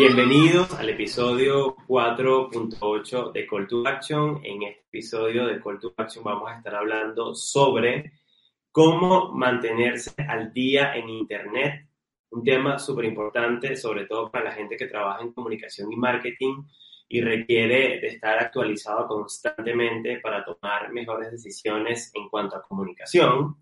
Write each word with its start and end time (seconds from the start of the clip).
Bienvenidos 0.00 0.72
al 0.78 0.90
episodio 0.90 1.74
4.8 1.88 3.32
de 3.32 3.44
Call 3.48 3.66
to 3.66 3.82
Action. 3.84 4.40
En 4.44 4.62
este 4.62 4.84
episodio 4.86 5.44
de 5.44 5.60
Call 5.60 5.80
to 5.80 5.92
Action 5.96 6.22
vamos 6.22 6.48
a 6.48 6.58
estar 6.58 6.76
hablando 6.76 7.34
sobre 7.34 8.12
cómo 8.70 9.32
mantenerse 9.32 10.12
al 10.28 10.52
día 10.52 10.94
en 10.94 11.08
Internet. 11.08 11.88
Un 12.30 12.44
tema 12.44 12.78
súper 12.78 13.06
importante, 13.06 13.74
sobre 13.74 14.06
todo 14.06 14.30
para 14.30 14.44
la 14.44 14.52
gente 14.52 14.76
que 14.76 14.86
trabaja 14.86 15.20
en 15.20 15.32
comunicación 15.32 15.92
y 15.92 15.96
marketing 15.96 16.62
y 17.08 17.20
requiere 17.20 17.98
de 17.98 18.06
estar 18.06 18.38
actualizado 18.38 19.08
constantemente 19.08 20.20
para 20.20 20.44
tomar 20.44 20.92
mejores 20.92 21.32
decisiones 21.32 22.12
en 22.14 22.28
cuanto 22.28 22.54
a 22.54 22.62
comunicación. 22.62 23.56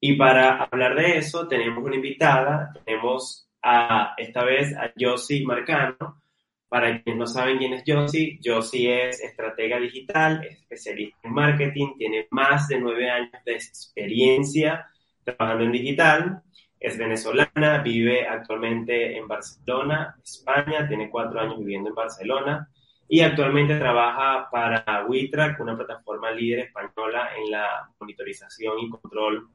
Y 0.00 0.16
para 0.16 0.62
hablar 0.64 0.94
de 0.94 1.18
eso 1.18 1.46
tenemos 1.46 1.84
una 1.84 1.96
invitada, 1.96 2.72
tenemos 2.86 3.50
a, 3.64 4.14
esta 4.18 4.44
vez 4.44 4.76
a 4.76 4.92
Josie 4.98 5.44
Marcano. 5.44 6.22
Para 6.68 7.02
quienes 7.02 7.18
no 7.18 7.26
saben 7.26 7.58
quién 7.58 7.72
es 7.72 7.84
Josie, 7.86 8.40
Josie 8.44 9.08
es 9.08 9.20
estratega 9.20 9.78
digital, 9.78 10.44
es 10.44 10.58
especialista 10.58 11.18
en 11.22 11.32
marketing, 11.32 11.94
tiene 11.96 12.26
más 12.30 12.66
de 12.68 12.80
nueve 12.80 13.08
años 13.08 13.30
de 13.44 13.52
experiencia 13.52 14.88
trabajando 15.22 15.64
en 15.64 15.72
digital, 15.72 16.42
es 16.80 16.98
venezolana, 16.98 17.78
vive 17.82 18.26
actualmente 18.26 19.16
en 19.16 19.28
Barcelona, 19.28 20.16
España, 20.22 20.86
tiene 20.88 21.08
cuatro 21.08 21.40
años 21.40 21.58
viviendo 21.58 21.90
en 21.90 21.94
Barcelona 21.94 22.68
y 23.08 23.20
actualmente 23.20 23.78
trabaja 23.78 24.48
para 24.50 25.06
WeTrack, 25.06 25.60
una 25.60 25.76
plataforma 25.76 26.30
líder 26.32 26.60
española 26.66 27.30
en 27.38 27.50
la 27.52 27.88
monitorización 28.00 28.80
y 28.80 28.90
control 28.90 29.48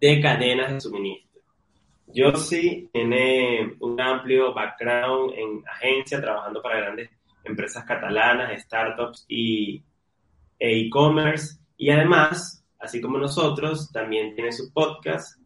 de 0.00 0.20
cadenas 0.20 0.72
de 0.72 0.80
suministro. 0.80 1.27
Josie 2.14 2.88
tiene 2.92 3.74
un 3.80 4.00
amplio 4.00 4.54
background 4.54 5.34
en 5.36 5.62
agencia, 5.68 6.20
trabajando 6.20 6.62
para 6.62 6.80
grandes 6.80 7.10
empresas 7.44 7.84
catalanas, 7.84 8.62
startups 8.62 9.24
y 9.28 9.82
e 10.58 10.80
e-commerce. 10.80 11.58
Y 11.76 11.90
además, 11.90 12.64
así 12.78 13.00
como 13.00 13.18
nosotros, 13.18 13.90
también 13.92 14.34
tiene 14.34 14.52
su 14.52 14.72
podcast, 14.72 15.40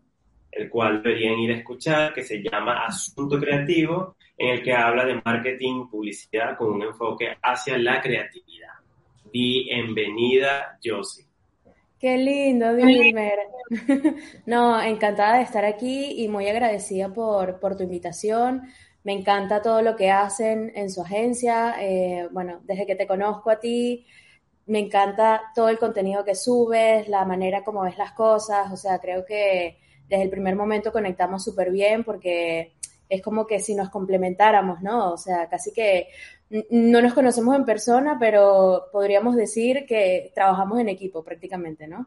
el 0.51 0.71
cual 0.71 1.03
deberían 1.03 1.39
ir 1.39 1.53
a 1.53 1.57
escuchar, 1.57 2.15
que 2.15 2.23
se 2.23 2.43
llama 2.43 2.85
Asunto 2.85 3.39
Creativo, 3.39 4.17
en 4.37 4.51
el 4.51 4.63
que 4.63 4.73
habla 4.73 5.05
de 5.05 5.21
marketing, 5.25 5.89
publicidad 5.89 6.57
con 6.57 6.73
un 6.73 6.83
enfoque 6.83 7.37
hacia 7.43 7.79
la 7.79 8.01
creatividad. 8.01 8.73
Bienvenida, 9.33 10.79
Josie. 10.83 11.32
Qué 12.03 12.19
lindo, 12.19 12.75
Dilmer. 12.75 13.39
No, 14.45 14.83
encantada 14.83 15.37
de 15.37 15.45
estar 15.45 15.65
aquí 15.65 16.21
y 16.21 16.27
muy 16.27 16.49
agradecida 16.49 17.11
por, 17.11 17.61
por 17.61 17.77
tu 17.77 17.85
invitación. 17.85 18.63
Me 19.05 19.13
encanta 19.13 19.63
todo 19.63 19.83
lo 19.83 19.95
que 19.95 20.11
hacen 20.11 20.73
en 20.75 20.91
su 20.91 21.01
agencia. 21.01 21.77
Eh, 21.81 22.29
bueno, 22.33 22.61
desde 22.65 22.87
que 22.87 22.97
te 22.97 23.07
conozco 23.07 23.51
a 23.51 23.61
ti, 23.61 24.05
me 24.67 24.81
encanta 24.81 25.43
todo 25.55 25.69
el 25.69 25.79
contenido 25.79 26.25
que 26.25 26.35
subes, 26.35 27.09
la 27.09 27.25
manera 27.25 27.63
como 27.63 27.83
ves 27.83 27.97
las 27.97 28.13
cosas. 28.15 28.73
O 28.73 28.77
sea, 28.77 28.99
creo 28.99 29.25
que 29.25 29.79
desde 30.09 30.25
el 30.25 30.31
primer 30.31 30.57
momento 30.57 30.91
conectamos 30.91 31.45
súper 31.45 31.71
bien 31.71 32.03
porque 32.03 32.73
es 33.13 33.21
como 33.21 33.47
que 33.47 33.61
si 33.61 33.75
nos 33.75 33.91
complementáramos, 33.91 34.81
¿no? 34.81 35.13
O 35.13 35.19
sea, 35.19 35.47
casi 35.47 35.71
que 35.71 36.09
no 36.71 37.03
nos 37.03 37.13
conocemos 37.13 37.55
en 37.55 37.67
persona, 37.67 38.17
pero 38.19 38.85
podríamos 38.91 39.37
decir 39.37 39.85
que 39.87 40.33
trabajamos 40.35 40.81
en 40.81 40.89
equipo 40.89 41.23
prácticamente, 41.23 41.87
¿no? 41.87 42.07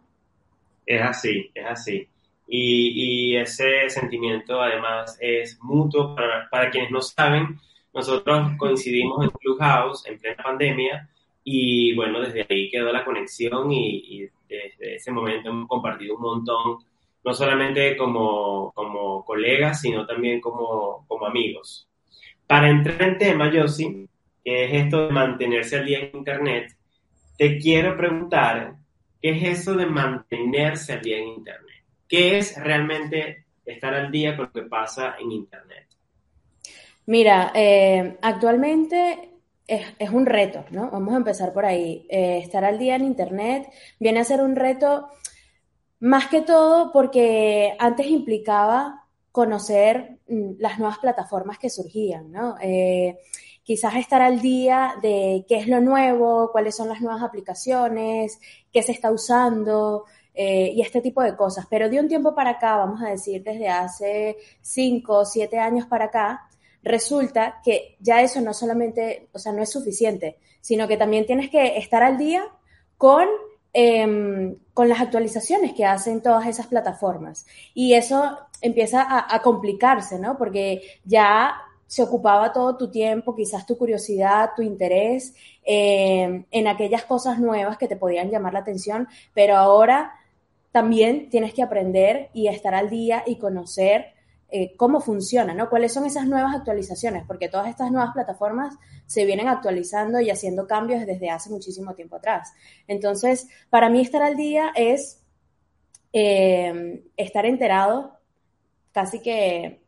Es 0.83 1.01
así, 1.03 1.51
es 1.53 1.65
así. 1.65 2.07
Y, 2.47 3.35
ese 3.35 3.87
sentimiento 3.89 4.59
además 4.59 5.15
es 5.21 5.59
mutuo. 5.61 6.15
Para, 6.49 6.71
quienes 6.71 6.89
no 6.89 7.01
saben, 7.01 7.59
nosotros 7.93 8.53
coincidimos 8.57 9.25
en 9.25 9.29
Clubhouse 9.29 10.07
en 10.07 10.17
plena 10.17 10.41
pandemia 10.43 11.07
y 11.43 11.93
bueno, 11.95 12.19
desde 12.21 12.47
ahí 12.49 12.71
quedó 12.71 12.91
la 12.91 13.05
conexión 13.05 13.71
y, 13.71 14.27
desde 14.49 14.95
ese 14.95 15.11
momento 15.11 15.49
hemos 15.49 15.67
compartido 15.67 16.15
un 16.15 16.21
montón, 16.21 16.77
no 17.25 17.33
solamente 17.33 17.97
como, 17.97 18.71
como 18.73 19.25
colegas, 19.25 19.81
sino 19.81 20.05
también 20.05 20.39
como, 20.39 21.05
como 21.07 21.25
amigos. 21.25 21.89
Para 22.45 22.69
entrar 22.69 23.01
en 23.01 23.17
tema, 23.17 23.51
Josie, 23.51 24.07
que 24.43 24.65
es 24.65 24.83
esto 24.85 25.07
de 25.07 25.11
mantenerse 25.11 25.77
al 25.77 25.85
día 25.85 25.99
en 25.99 26.17
Internet, 26.17 26.77
te 27.35 27.57
quiero 27.57 27.97
preguntar, 27.97 28.75
¿qué 29.19 29.31
es 29.31 29.59
eso 29.59 29.73
de 29.73 29.87
mantenerse 29.87 30.93
al 30.93 31.01
día 31.01 31.17
en 31.17 31.29
Internet? 31.29 31.83
¿Qué 32.07 32.37
es 32.37 32.55
realmente 32.63 33.45
estar 33.65 33.95
al 33.95 34.11
día 34.11 34.37
con 34.37 34.45
lo 34.45 34.51
que 34.51 34.69
pasa 34.69 35.15
en 35.19 35.31
Internet? 35.31 35.87
Mira, 37.07 37.51
eh, 37.55 38.17
actualmente 38.21 39.29
es, 39.67 40.09
un 40.11 40.27
reto, 40.27 40.63
¿no? 40.69 40.91
Vamos 40.91 41.15
a 41.15 41.17
empezar 41.17 41.53
por 41.53 41.65
ahí. 41.65 42.05
Eh, 42.09 42.37
estar 42.37 42.63
al 42.63 42.77
día 42.77 42.95
en 42.95 43.05
Internet 43.05 43.67
viene 43.99 44.19
a 44.19 44.23
ser 44.23 44.41
un 44.41 44.55
reto 44.55 45.07
más 45.99 46.27
que 46.27 46.41
todo 46.41 46.91
porque 46.91 47.75
antes 47.79 48.07
implicaba 48.07 49.05
conocer 49.31 50.19
mm, 50.27 50.53
las 50.59 50.79
nuevas 50.79 50.99
plataformas 50.99 51.57
que 51.57 51.69
surgían, 51.69 52.31
¿no? 52.31 52.55
Eh, 52.61 53.17
quizás 53.63 53.95
estar 53.95 54.21
al 54.21 54.41
día 54.41 54.95
de 55.01 55.43
qué 55.47 55.57
es 55.57 55.67
lo 55.67 55.81
nuevo, 55.81 56.51
cuáles 56.51 56.75
son 56.75 56.87
las 56.87 57.01
nuevas 57.01 57.23
aplicaciones, 57.23 58.39
qué 58.71 58.83
se 58.83 58.91
está 58.91 59.11
usando 59.11 60.05
eh, 60.33 60.71
y 60.73 60.81
este 60.81 61.01
tipo 61.01 61.21
de 61.23 61.35
cosas. 61.35 61.65
Pero 61.69 61.89
de 61.89 61.99
un 61.99 62.07
tiempo 62.07 62.35
para 62.35 62.51
acá, 62.51 62.77
vamos 62.77 63.01
a 63.01 63.09
decir 63.09 63.43
desde 63.43 63.67
hace 63.67 64.37
cinco 64.61 65.19
o 65.19 65.25
siete 65.25 65.57
años 65.57 65.87
para 65.87 66.05
acá, 66.05 66.47
resulta 66.83 67.59
que 67.63 67.97
ya 67.99 68.21
eso 68.21 68.39
no 68.39 68.53
solamente, 68.53 69.27
o 69.33 69.39
sea, 69.39 69.51
no 69.51 69.63
es 69.63 69.71
suficiente, 69.71 70.37
sino 70.61 70.87
que 70.87 70.97
también 70.97 71.25
tienes 71.25 71.49
que 71.49 71.77
estar 71.77 72.03
al 72.03 72.17
día 72.17 72.45
con 72.97 73.27
em, 73.77 74.55
con 74.73 74.87
las 74.87 75.01
actualizaciones 75.01 75.73
que 75.73 75.83
hacen 75.85 76.21
todas 76.21 76.47
esas 76.47 76.67
plataformas. 76.67 77.45
Y 77.73 77.93
eso 77.93 78.37
empieza 78.61 79.01
a, 79.01 79.35
a, 79.35 79.41
complicarse, 79.41 80.17
¿no? 80.17 80.37
Porque 80.37 80.81
ya 81.03 81.55
se 81.87 82.01
ocupaba 82.01 82.53
todo 82.53 82.77
tu 82.77 82.89
tiempo, 82.89 83.35
quizás 83.35 83.65
tu 83.65 83.77
curiosidad, 83.77 84.51
tu 84.55 84.61
interés 84.61 85.35
eh, 85.65 86.45
en 86.49 86.67
aquellas 86.67 87.03
cosas 87.03 87.39
nuevas 87.39 87.77
que 87.77 87.87
te 87.87 87.95
podían 87.95 88.29
llamar 88.29 88.53
la 88.53 88.59
atención, 88.59 89.07
pero 89.33 89.55
ahora 89.57 90.13
también 90.71 91.29
tienes 91.29 91.53
que 91.53 91.63
aprender 91.63 92.29
y 92.33 92.47
estar 92.47 92.73
al 92.73 92.89
día 92.89 93.23
y 93.25 93.37
conocer 93.37 94.14
eh, 94.49 94.75
cómo 94.77 95.01
funciona, 95.01 95.53
¿no? 95.53 95.69
¿Cuáles 95.69 95.93
son 95.93 96.05
esas 96.05 96.27
nuevas 96.27 96.55
actualizaciones? 96.55 97.23
Porque 97.25 97.49
todas 97.49 97.67
estas 97.67 97.91
nuevas 97.91 98.13
plataformas 98.13 98.75
se 99.07 99.25
vienen 99.25 99.47
actualizando 99.47 100.19
y 100.19 100.29
haciendo 100.29 100.67
cambios 100.67 101.05
desde 101.05 101.29
hace 101.29 101.49
muchísimo 101.49 101.95
tiempo 101.95 102.17
atrás. 102.17 102.53
Entonces, 102.87 103.47
para 103.69 103.89
mí 103.89 104.01
estar 104.01 104.21
al 104.21 104.35
día 104.35 104.71
es 104.75 105.23
eh, 106.13 107.03
estar 107.17 107.45
enterado 107.45 108.19
casi 108.91 109.19
que 109.19 109.81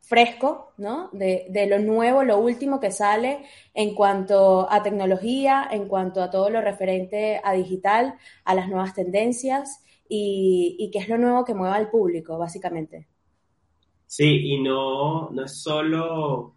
fresco, 0.00 0.72
¿no? 0.76 1.10
De, 1.12 1.66
lo 1.68 1.78
nuevo, 1.78 2.24
lo 2.24 2.38
último 2.38 2.80
que 2.80 2.90
sale 2.90 3.44
en 3.74 3.94
cuanto 3.94 4.70
a 4.70 4.82
tecnología, 4.82 5.68
en 5.70 5.88
cuanto 5.88 6.22
a 6.22 6.30
todo 6.30 6.50
lo 6.50 6.60
referente 6.60 7.40
a 7.42 7.52
digital, 7.52 8.14
a 8.44 8.54
las 8.54 8.68
nuevas 8.68 8.94
tendencias 8.94 9.82
y, 10.08 10.76
y 10.78 10.90
qué 10.90 10.98
es 10.98 11.08
lo 11.08 11.18
nuevo 11.18 11.44
que 11.44 11.54
mueva 11.54 11.76
al 11.76 11.90
público, 11.90 12.38
básicamente. 12.38 13.08
Sí, 14.16 14.52
y 14.52 14.60
no, 14.60 15.28
no 15.32 15.44
es 15.44 15.60
solo 15.60 16.54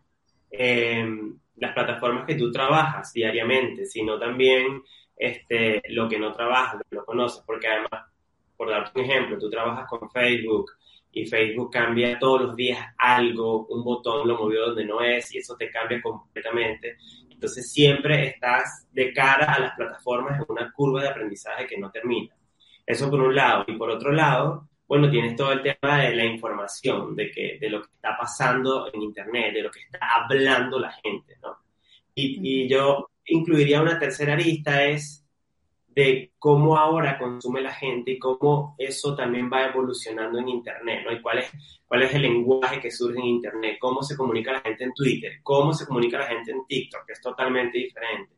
em, 0.51 1.39
las 1.55 1.73
plataformas 1.73 2.27
que 2.27 2.35
tú 2.35 2.51
trabajas 2.51 3.11
diariamente, 3.13 3.87
sino 3.87 4.19
también 4.19 4.83
este, 5.15 5.81
lo 5.89 6.07
que 6.07 6.19
no 6.19 6.33
trabajas, 6.33 6.75
lo 6.75 6.83
que 6.87 6.95
no 6.97 7.03
conoces, 7.05 7.43
porque 7.47 7.67
además, 7.67 8.05
por 8.55 8.69
darte 8.69 8.99
un 8.99 9.05
ejemplo, 9.05 9.39
tú 9.39 9.49
trabajas 9.49 9.87
con 9.89 10.07
Facebook, 10.11 10.69
y 11.11 11.25
Facebook 11.25 11.71
cambia 11.71 12.19
todos 12.19 12.41
los 12.41 12.55
días 12.55 12.93
algo, 12.95 13.65
un 13.65 13.83
botón 13.83 14.27
lo 14.27 14.37
movió 14.37 14.67
donde 14.67 14.85
no 14.85 15.01
es 15.01 15.33
y 15.33 15.39
eso 15.39 15.55
te 15.57 15.71
cambia 15.71 15.99
completamente. 15.99 16.97
Entonces 17.27 17.71
siempre 17.71 18.27
estás 18.27 18.87
de 18.91 19.11
cara 19.13 19.55
a 19.55 19.59
las 19.59 19.75
plataformas 19.75 20.39
en 20.39 20.45
una 20.47 20.71
curva 20.71 21.01
de 21.01 21.09
aprendizaje 21.09 21.65
que 21.65 21.79
no 21.79 21.89
termina. 21.89 22.35
Eso 22.85 23.09
por 23.09 23.19
un 23.19 23.33
lado. 23.33 23.65
Y 23.67 23.73
por 23.73 23.89
otro 23.89 24.11
lado, 24.11 24.69
bueno, 24.87 25.09
tienes 25.09 25.35
todo 25.35 25.51
el 25.51 25.61
tema 25.61 26.01
de 26.01 26.15
la 26.15 26.25
información, 26.25 27.15
de, 27.15 27.29
que, 27.29 27.57
de 27.59 27.69
lo 27.69 27.81
que 27.81 27.89
está 27.93 28.17
pasando 28.17 28.89
en 28.93 29.01
Internet, 29.01 29.53
de 29.53 29.61
lo 29.63 29.71
que 29.71 29.81
está 29.81 29.99
hablando 29.99 30.79
la 30.79 30.91
gente, 30.91 31.37
¿no? 31.41 31.57
Y, 32.15 32.63
y 32.63 32.69
yo 32.69 33.09
incluiría 33.25 33.81
una 33.81 33.99
tercera 33.99 34.35
lista, 34.35 34.85
es 34.85 35.27
de 35.97 36.31
cómo 36.37 36.77
ahora 36.77 37.17
consume 37.17 37.59
la 37.59 37.73
gente 37.73 38.11
y 38.11 38.19
cómo 38.19 38.75
eso 38.77 39.15
también 39.15 39.49
va 39.51 39.65
evolucionando 39.65 40.37
en 40.37 40.47
Internet, 40.47 41.01
¿no? 41.03 41.11
Y 41.11 41.21
cuál 41.21 41.39
es, 41.39 41.51
cuál 41.87 42.03
es 42.03 42.13
el 42.13 42.21
lenguaje 42.21 42.79
que 42.79 42.91
surge 42.91 43.17
en 43.17 43.25
Internet, 43.25 43.77
cómo 43.79 44.03
se 44.03 44.15
comunica 44.15 44.53
la 44.53 44.61
gente 44.61 44.83
en 44.83 44.93
Twitter, 44.93 45.39
cómo 45.41 45.73
se 45.73 45.87
comunica 45.87 46.19
la 46.19 46.27
gente 46.27 46.51
en 46.51 46.65
TikTok, 46.67 47.03
que 47.05 47.13
es 47.13 47.21
totalmente 47.21 47.79
diferente. 47.79 48.35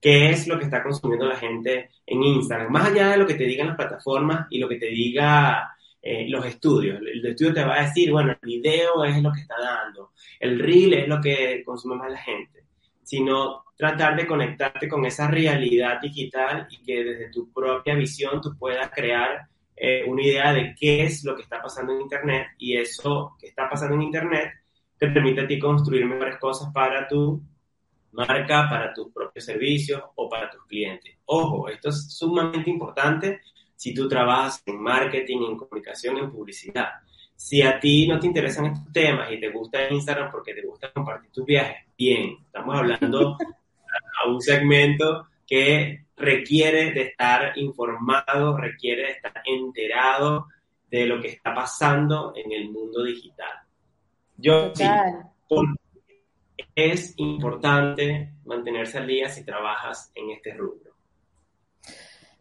¿Qué 0.00 0.30
es 0.30 0.48
lo 0.48 0.58
que 0.58 0.64
está 0.64 0.82
consumiendo 0.82 1.26
la 1.26 1.36
gente 1.36 1.90
en 2.06 2.22
Instagram? 2.22 2.72
Más 2.72 2.90
allá 2.90 3.10
de 3.10 3.18
lo 3.18 3.26
que 3.26 3.34
te 3.34 3.44
digan 3.44 3.68
las 3.68 3.76
plataformas 3.76 4.46
y 4.48 4.58
lo 4.58 4.68
que 4.68 4.76
te 4.76 4.86
diga 4.86 5.76
eh, 6.04 6.28
los 6.28 6.44
estudios. 6.44 7.00
El 7.00 7.24
estudio 7.24 7.54
te 7.54 7.64
va 7.64 7.76
a 7.78 7.82
decir, 7.84 8.10
bueno, 8.10 8.32
el 8.32 8.38
video 8.42 9.04
es 9.04 9.22
lo 9.22 9.32
que 9.32 9.40
está 9.40 9.54
dando, 9.60 10.10
el 10.40 10.58
reel 10.58 10.94
es 10.94 11.08
lo 11.08 11.20
que 11.20 11.62
consume 11.64 11.94
más 11.94 12.10
la 12.10 12.18
gente, 12.18 12.64
sino 13.04 13.62
tratar 13.76 14.16
de 14.16 14.26
conectarte 14.26 14.88
con 14.88 15.06
esa 15.06 15.28
realidad 15.28 16.00
digital 16.00 16.66
y 16.70 16.82
que 16.82 17.04
desde 17.04 17.30
tu 17.30 17.52
propia 17.52 17.94
visión 17.94 18.40
tú 18.40 18.56
puedas 18.58 18.90
crear 18.90 19.46
eh, 19.76 20.04
una 20.06 20.22
idea 20.22 20.52
de 20.52 20.74
qué 20.78 21.04
es 21.04 21.24
lo 21.24 21.36
que 21.36 21.42
está 21.42 21.62
pasando 21.62 21.92
en 21.92 22.02
Internet 22.02 22.48
y 22.58 22.76
eso 22.76 23.36
que 23.38 23.46
está 23.46 23.68
pasando 23.70 23.94
en 23.94 24.02
Internet 24.02 24.52
te 24.98 25.08
permite 25.08 25.42
a 25.42 25.46
ti 25.46 25.58
construir 25.58 26.04
mejores 26.04 26.36
cosas 26.38 26.72
para 26.72 27.06
tu 27.06 27.42
marca, 28.12 28.68
para 28.68 28.92
tus 28.92 29.12
propios 29.12 29.44
servicios 29.44 30.02
o 30.14 30.28
para 30.28 30.50
tus 30.50 30.64
clientes. 30.66 31.16
Ojo, 31.24 31.68
esto 31.68 31.88
es 31.88 32.12
sumamente 32.16 32.70
importante 32.70 33.40
si 33.82 33.92
tú 33.92 34.08
trabajas 34.08 34.62
en 34.64 34.80
marketing, 34.80 35.38
en 35.38 35.56
comunicación, 35.56 36.16
en 36.16 36.30
publicidad. 36.30 36.88
Si 37.34 37.62
a 37.62 37.80
ti 37.80 38.06
no 38.06 38.20
te 38.20 38.28
interesan 38.28 38.66
estos 38.66 38.92
temas 38.92 39.32
y 39.32 39.40
te 39.40 39.50
gusta 39.50 39.90
Instagram 39.90 40.30
porque 40.30 40.54
te 40.54 40.62
gusta 40.62 40.92
compartir 40.92 41.32
tus 41.32 41.44
viajes, 41.44 41.84
bien, 41.98 42.36
estamos 42.46 42.76
hablando 42.76 43.36
a 44.22 44.28
un 44.28 44.40
segmento 44.40 45.26
que 45.44 46.04
requiere 46.16 46.92
de 46.92 47.02
estar 47.02 47.58
informado, 47.58 48.56
requiere 48.56 49.02
de 49.02 49.10
estar 49.14 49.42
enterado 49.44 50.46
de 50.88 51.04
lo 51.04 51.20
que 51.20 51.30
está 51.30 51.52
pasando 51.52 52.34
en 52.36 52.52
el 52.52 52.70
mundo 52.70 53.02
digital. 53.02 53.62
Yo 54.36 54.72
sí, 54.76 54.84
es 56.76 57.14
importante 57.16 58.34
mantenerse 58.44 58.98
al 58.98 59.08
día 59.08 59.28
si 59.28 59.44
trabajas 59.44 60.12
en 60.14 60.30
este 60.30 60.54
rubro. 60.54 60.91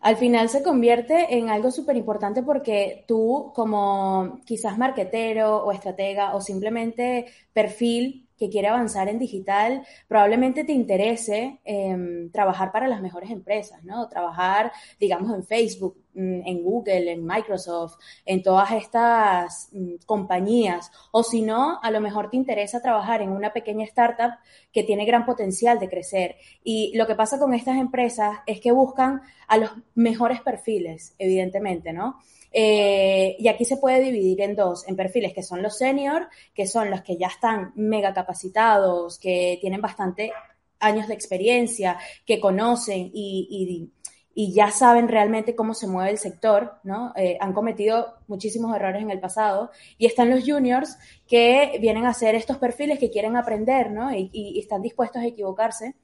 Al 0.02 0.18
final 0.18 0.50
se 0.50 0.64
convierte 0.64 1.38
en 1.38 1.50
algo 1.50 1.72
súper 1.72 1.96
importante 1.96 2.42
porque 2.44 3.06
tú 3.08 3.52
como 3.54 4.42
quizás 4.46 4.78
marquetero 4.78 5.64
o 5.64 5.72
estratega 5.72 6.36
o 6.36 6.42
simplemente 6.42 7.28
perfil 7.54 8.28
que 8.42 8.50
quiere 8.50 8.70
avanzar 8.70 9.08
en 9.08 9.20
digital, 9.20 9.86
probablemente 10.08 10.64
te 10.64 10.74
interese 10.74 11.60
em, 11.64 12.32
trabajar 12.32 12.72
para 12.72 12.88
las 12.88 13.00
mejores 13.00 13.30
empresas, 13.30 13.84
¿no? 13.84 14.10
Trabajar, 14.10 14.72
digamos, 15.00 15.32
en 15.32 15.44
Facebook, 15.44 16.01
en 16.16 16.64
Google, 16.64 17.12
en 17.12 17.26
Microsoft, 17.26 17.98
en 18.26 18.44
todas 18.44 18.72
estas 18.72 19.70
mm, 19.72 19.96
compañías. 20.06 20.92
O 21.12 21.24
si 21.24 21.42
no, 21.42 21.80
a 21.82 21.92
lo 21.92 22.02
mejor 22.02 22.30
te 22.30 22.38
interesa 22.38 22.82
trabajar 22.82 23.22
en 23.22 23.32
una 23.32 23.54
pequeña 23.54 23.86
startup 23.86 24.34
que 24.72 24.84
tiene 24.84 25.06
gran 25.06 25.26
potencial 25.26 25.80
de 25.80 25.90
crecer. 25.90 26.36
Y 26.64 26.96
lo 26.96 27.08
que 27.08 27.16
pasa 27.16 27.40
con 27.40 27.54
estas 27.54 27.78
empresas 27.78 28.40
es 28.46 28.60
que 28.60 28.72
buscan 28.72 29.22
a 29.48 29.58
los 29.58 29.72
mejores 29.96 30.42
perfiles, 30.42 31.16
evidentemente, 31.18 31.94
¿no? 31.94 32.20
Eh, 32.54 33.38
y 33.40 33.48
aquí 33.48 33.64
se 33.64 33.78
puede 33.78 34.02
dividir 34.02 34.42
en 34.42 34.56
dos, 34.56 34.88
en 34.88 34.96
perfiles 34.96 35.34
que 35.34 35.44
son 35.44 35.62
los 35.62 35.78
senior, 35.78 36.28
que 36.54 36.68
son 36.68 36.90
los 36.90 37.02
que 37.02 37.18
ya 37.18 37.28
están 37.28 37.72
mega 37.76 38.14
capacitados, 38.14 39.18
que 39.20 39.58
tienen 39.62 39.82
bastante 39.82 40.34
años 40.80 41.08
de 41.08 41.14
experiencia, 41.14 41.98
que 42.26 42.40
conocen 42.40 43.10
y, 43.14 43.90
ya 44.36 44.72
saben 44.72 45.08
realmente 45.08 45.56
cómo 45.56 45.74
se 45.74 45.88
mueve 45.88 46.12
el 46.12 46.18
sector, 46.18 46.80
¿no? 46.84 47.12
Eh, 47.16 47.38
han 47.40 47.54
cometido 47.54 48.16
muchísimos 48.28 48.76
errores 48.76 49.02
en 49.02 49.12
el 49.12 49.20
pasado. 49.20 49.72
Y 49.98 50.06
están 50.06 50.30
los 50.30 50.46
juniors 50.46 50.98
que 51.28 51.78
vienen 51.82 52.06
a 52.06 52.14
ser 52.14 52.36
estos 52.36 52.58
perfiles 52.58 53.00
que 53.00 53.12
quieren 53.12 53.36
aprender, 53.36 53.92
¿no? 53.92 54.14
Y, 54.14 54.58
están 54.60 54.82
dispuestos 54.82 55.22
a 55.22 55.26
equivocarse 55.26 55.96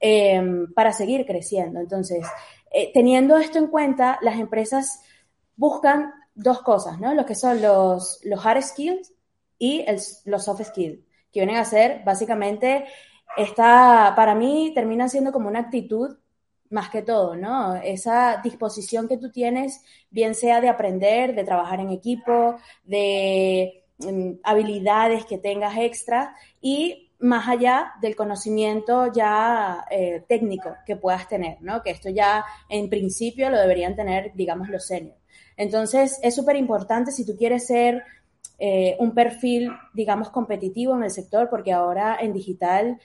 em, 0.00 0.72
para 0.74 0.92
seguir 0.92 1.26
creciendo. 1.26 1.80
Entonces, 1.80 2.26
eh, 2.70 2.90
teniendo 2.94 3.36
esto 3.36 3.58
en 3.58 3.66
cuenta, 3.66 4.18
las 4.22 4.38
empresas 4.38 5.02
buscan 5.56 6.12
dos 6.34 6.62
cosas, 6.62 7.00
¿no? 7.00 7.14
Lo 7.14 7.26
que 7.26 7.34
son 7.34 7.60
los, 7.60 8.20
los 8.24 8.44
hard 8.44 8.62
skills 8.62 9.12
y 9.58 9.84
los 10.24 10.44
soft 10.44 10.62
skills, 10.62 11.00
que 11.32 11.40
vienen 11.40 11.56
a 11.56 11.64
ser 11.64 12.02
básicamente, 12.04 12.84
esta, 13.36 14.12
para 14.16 14.34
mí 14.34 14.72
termina 14.74 15.08
siendo 15.08 15.32
como 15.32 15.48
una 15.48 15.60
actitud 15.60 16.16
más 16.72 16.90
que 16.90 17.02
todo, 17.02 17.36
¿no? 17.36 17.76
Esa 17.76 18.40
disposición 18.42 19.06
que 19.06 19.18
tú 19.18 19.30
tienes, 19.30 19.82
bien 20.10 20.34
sea 20.34 20.60
de 20.60 20.68
aprender, 20.68 21.34
de 21.34 21.44
trabajar 21.44 21.80
en 21.80 21.90
equipo, 21.90 22.56
de 22.84 23.84
mm, 23.98 24.40
habilidades 24.42 25.24
que 25.26 25.38
tengas 25.38 25.76
extra 25.76 26.34
y 26.60 27.10
más 27.20 27.48
allá 27.48 27.92
del 28.00 28.16
conocimiento 28.16 29.12
ya 29.12 29.84
eh, 29.90 30.24
técnico 30.28 30.74
que 30.84 30.96
puedas 30.96 31.28
tener, 31.28 31.58
¿no? 31.60 31.82
Que 31.82 31.90
esto 31.90 32.10
ya 32.10 32.44
en 32.68 32.90
principio 32.90 33.48
lo 33.48 33.58
deberían 33.58 33.94
tener, 33.94 34.32
digamos, 34.34 34.68
los 34.68 34.86
seniors. 34.86 35.18
Entonces, 35.56 36.18
es 36.22 36.34
súper 36.34 36.56
importante 36.56 37.12
si 37.12 37.24
tú 37.24 37.36
quieres 37.36 37.66
ser 37.66 38.02
eh, 38.58 38.96
un 38.98 39.12
perfil, 39.12 39.70
digamos, 39.92 40.30
competitivo 40.30 40.96
en 40.96 41.04
el 41.04 41.10
sector, 41.10 41.48
porque 41.48 41.72
ahora 41.72 42.16
en 42.20 42.32
digital 42.32 42.98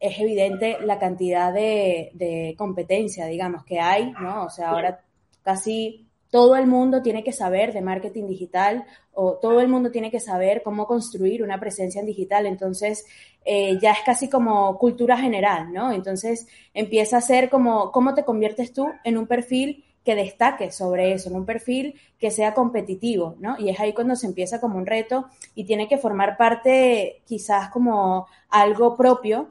es 0.00 0.20
evidente 0.20 0.78
la 0.82 0.98
cantidad 0.98 1.52
de, 1.52 2.54
competencia, 2.58 3.26
digamos, 3.26 3.64
que 3.64 3.80
hay, 3.80 4.12
¿no? 4.12 4.44
O 4.44 4.50
sea, 4.50 4.70
ahora 4.70 5.00
casi 5.42 6.06
todo 6.30 6.56
el 6.56 6.66
mundo 6.66 7.02
tiene 7.02 7.24
que 7.24 7.32
saber 7.32 7.72
de 7.72 7.80
marketing 7.80 8.26
digital 8.26 8.84
o 9.14 9.38
todo 9.38 9.60
el 9.60 9.68
mundo 9.68 9.90
tiene 9.90 10.10
que 10.10 10.20
saber 10.20 10.62
cómo 10.62 10.86
construir 10.86 11.42
una 11.42 11.58
presencia 11.58 12.00
en 12.00 12.06
digital. 12.06 12.46
Entonces, 12.46 13.06
eh, 13.44 13.78
ya 13.80 13.92
es 13.92 14.00
casi 14.04 14.28
como 14.28 14.76
cultura 14.76 15.16
general, 15.16 15.72
¿no? 15.72 15.92
Entonces, 15.92 16.46
empieza 16.74 17.16
a 17.16 17.22
ser 17.22 17.48
como 17.48 17.90
cómo 17.92 18.12
te 18.12 18.24
conviertes 18.24 18.72
tú 18.72 18.88
en 19.04 19.16
un 19.16 19.26
perfil 19.26 19.85
que 20.06 20.14
destaque 20.14 20.70
sobre 20.70 21.12
eso, 21.12 21.28
en 21.28 21.34
un 21.34 21.44
perfil 21.44 22.00
que 22.16 22.30
sea 22.30 22.54
competitivo, 22.54 23.34
¿no? 23.40 23.56
Y 23.58 23.70
es 23.70 23.80
ahí 23.80 23.92
cuando 23.92 24.14
se 24.14 24.28
empieza 24.28 24.60
como 24.60 24.78
un 24.78 24.86
reto 24.86 25.26
y 25.56 25.64
tiene 25.64 25.88
que 25.88 25.98
formar 25.98 26.36
parte 26.36 27.22
quizás 27.26 27.70
como 27.70 28.28
algo 28.48 28.96
propio, 28.96 29.50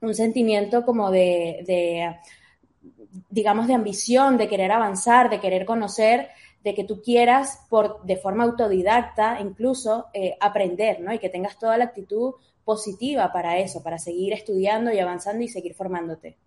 un 0.00 0.14
sentimiento 0.14 0.86
como 0.86 1.10
de, 1.10 2.16
digamos, 3.28 3.66
de 3.66 3.74
ambición, 3.74 4.38
de 4.38 4.48
querer 4.48 4.72
avanzar, 4.72 5.28
de 5.28 5.40
querer 5.40 5.66
conocer, 5.66 6.30
de 6.64 6.74
que 6.74 6.84
tú 6.84 7.02
quieras 7.02 7.66
por, 7.68 8.02
de 8.04 8.16
forma 8.16 8.44
autodidacta 8.44 9.40
incluso 9.42 10.06
eh, 10.14 10.38
aprender, 10.40 11.00
¿no? 11.00 11.12
Y 11.12 11.18
que 11.18 11.28
tengas 11.28 11.58
toda 11.58 11.76
la 11.76 11.84
actitud 11.84 12.32
positiva 12.64 13.30
para 13.30 13.58
eso, 13.58 13.82
para 13.82 13.98
seguir 13.98 14.32
estudiando 14.32 14.90
y 14.90 15.00
avanzando 15.00 15.44
y 15.44 15.48
seguir 15.48 15.74
formándote. 15.74 16.38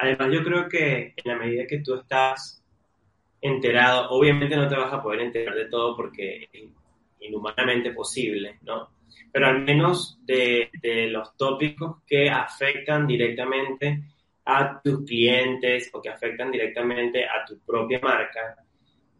Además, 0.00 0.28
yo 0.32 0.44
creo 0.44 0.68
que 0.68 1.14
en 1.16 1.24
la 1.24 1.36
medida 1.36 1.66
que 1.66 1.80
tú 1.80 1.96
estás 1.96 2.62
enterado, 3.40 4.10
obviamente 4.10 4.56
no 4.56 4.68
te 4.68 4.76
vas 4.76 4.92
a 4.92 5.02
poder 5.02 5.20
enterar 5.20 5.54
de 5.54 5.66
todo 5.66 5.96
porque 5.96 6.48
es 6.52 6.68
inhumanamente 7.20 7.92
posible, 7.92 8.58
¿no? 8.62 8.90
Pero 9.32 9.46
al 9.46 9.62
menos 9.62 10.18
de, 10.24 10.70
los 11.10 11.36
tópicos 11.36 12.02
que 12.06 12.30
afectan 12.30 13.06
directamente 13.06 14.04
a 14.44 14.80
tus 14.80 15.04
clientes 15.04 15.90
o 15.92 16.00
que 16.00 16.08
afectan 16.08 16.50
directamente 16.50 17.24
a 17.24 17.44
tu 17.44 17.58
propia 17.58 17.98
marca, 18.00 18.56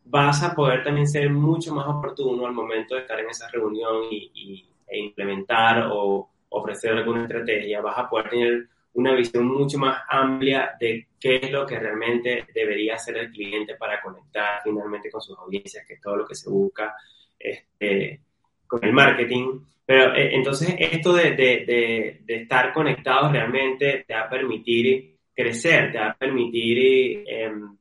vas 0.04 0.42
a 0.42 0.54
poder 0.54 0.82
también 0.82 1.06
ser 1.06 1.28
mucho 1.28 1.74
más 1.74 1.86
oportuno 1.86 2.46
al 2.46 2.52
momento 2.52 2.94
de 2.94 3.02
estar 3.02 3.20
en 3.20 3.28
esa 3.28 3.48
reunión 3.48 4.04
y, 4.10 4.64
e 4.86 4.98
implementar 4.98 5.88
o 5.92 6.30
ofrecer 6.48 6.92
alguna 6.92 7.22
estrategia. 7.22 7.82
Vas 7.82 7.98
a 7.98 8.08
poder 8.08 8.30
tener 8.30 8.68
una 8.94 9.14
visión 9.14 9.46
mucho 9.46 9.78
más 9.78 10.02
amplia 10.08 10.76
de 10.80 11.08
qué 11.20 11.36
es 11.36 11.50
lo 11.50 11.66
que 11.66 11.78
realmente 11.78 12.46
debería 12.52 12.94
hacer 12.94 13.16
el 13.16 13.30
cliente 13.30 13.76
para 13.76 14.00
conectar 14.00 14.60
finalmente 14.62 15.10
con 15.10 15.20
sus 15.20 15.38
audiencias, 15.38 15.86
que 15.86 15.94
es 15.94 16.00
todo 16.00 16.16
lo 16.16 16.26
que 16.26 16.34
se 16.34 16.50
busca 16.50 16.94
este, 17.38 18.20
con 18.66 18.84
el 18.84 18.92
marketing. 18.92 19.60
Pero 19.84 20.14
eh, 20.14 20.34
entonces 20.34 20.74
esto 20.78 21.14
de, 21.14 22.20
estar 22.26 22.72
conectados 22.72 23.32
realmente 23.32 24.04
te 24.06 24.14
va 24.14 24.22
a 24.22 24.30
permitir 24.30 25.16
crecer, 25.34 25.92
te 25.92 25.98
va 25.98 26.10
a 26.10 26.16
permitir 26.16 27.24
em, 27.26 27.76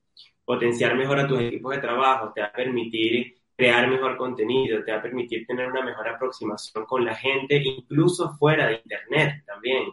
potenciar 0.46 0.96
mejor 0.96 1.20
a 1.20 1.28
tus 1.28 1.42
equipos 1.42 1.76
de 1.76 1.82
trabajo, 1.82 2.32
te 2.34 2.42
va 2.42 2.48
a 2.48 2.54
permitir 2.54 3.36
crear 3.58 3.90
mejor 3.90 4.16
contenido, 4.16 4.84
te 4.84 4.92
va 4.92 5.00
a 5.00 5.02
permitir 5.02 5.46
tener 5.46 5.68
una 5.68 5.84
mejor 5.84 6.08
aproximación 6.08 6.86
con 6.86 7.04
la 7.04 7.16
gente, 7.16 7.58
incluso 7.58 8.30
fuera 8.38 8.68
de 8.68 8.76
Internet 8.76 9.44
también. 9.46 9.90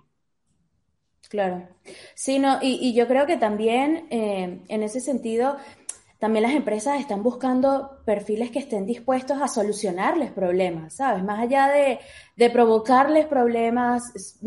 Claro. 1.28 1.66
Sí, 2.14 2.38
no, 2.38 2.58
y, 2.62 2.94
yo 2.94 3.08
creo 3.08 3.26
que 3.26 3.36
también 3.36 4.06
eh, 4.10 4.60
en 4.68 4.82
ese 4.82 5.00
sentido, 5.00 5.56
también 6.18 6.44
las 6.44 6.52
empresas 6.52 7.00
están 7.00 7.22
buscando 7.22 7.93
perfiles 8.04 8.50
que 8.50 8.58
estén 8.58 8.86
dispuestos 8.86 9.40
a 9.40 9.48
solucionarles 9.48 10.30
problemas, 10.30 10.96
¿sabes? 10.96 11.24
Más 11.24 11.40
allá 11.40 11.68
de, 11.68 11.98
de 12.36 12.50
provocarles 12.50 13.26
problemas 13.26 14.02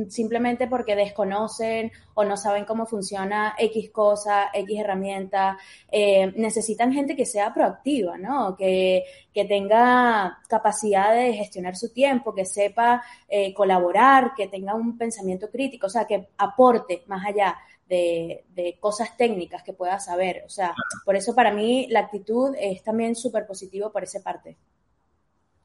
simplemente 0.09 0.67
porque 0.67 0.95
desconocen 0.95 1.91
o 2.13 2.23
no 2.23 2.37
saben 2.37 2.65
cómo 2.65 2.85
funciona 2.85 3.55
X 3.57 3.89
cosa, 3.91 4.49
X 4.53 4.79
herramienta, 4.79 5.57
eh, 5.91 6.31
necesitan 6.35 6.93
gente 6.93 7.15
que 7.15 7.25
sea 7.25 7.53
proactiva, 7.53 8.17
¿no? 8.17 8.55
Que, 8.55 9.03
que, 9.33 9.45
tenga 9.45 10.39
capacidad 10.47 11.13
de 11.13 11.33
gestionar 11.33 11.75
su 11.75 11.93
tiempo, 11.93 12.33
que 12.33 12.45
sepa 12.45 13.03
eh, 13.27 13.53
colaborar, 13.53 14.33
que 14.35 14.47
tenga 14.47 14.75
un 14.75 14.97
pensamiento 14.97 15.49
crítico, 15.49 15.87
o 15.87 15.89
sea, 15.89 16.05
que 16.05 16.29
aporte 16.37 17.03
más 17.07 17.25
allá 17.25 17.55
de, 17.89 18.77
cosas 18.79 19.15
técnicas 19.17 19.63
que 19.63 19.73
puedas 19.73 20.05
saber. 20.05 20.43
O 20.45 20.49
sea, 20.49 20.73
por 21.05 21.15
eso 21.15 21.33
para 21.33 21.53
mí 21.53 21.87
la 21.89 22.01
actitud 22.01 22.55
es 22.59 22.83
también 22.83 23.15
súper 23.15 23.45
positivo 23.47 23.91
por 23.91 24.03
esa 24.03 24.21
parte. 24.23 24.55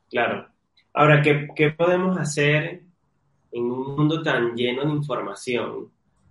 Claro. 0.09 0.49
Ahora, 0.95 1.21
¿qué, 1.23 1.49
¿qué 1.57 1.71
podemos 1.71 2.19
hacer 2.19 2.83
en 3.51 3.65
un 3.65 3.97
mundo 3.97 4.23
tan 4.23 4.55
lleno 4.55 4.85
de 4.85 4.93
información 4.93 5.91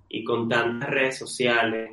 y 0.09 0.23
con 0.23 0.47
tantas 0.47 0.89
redes 0.89 1.17
sociales 1.17 1.91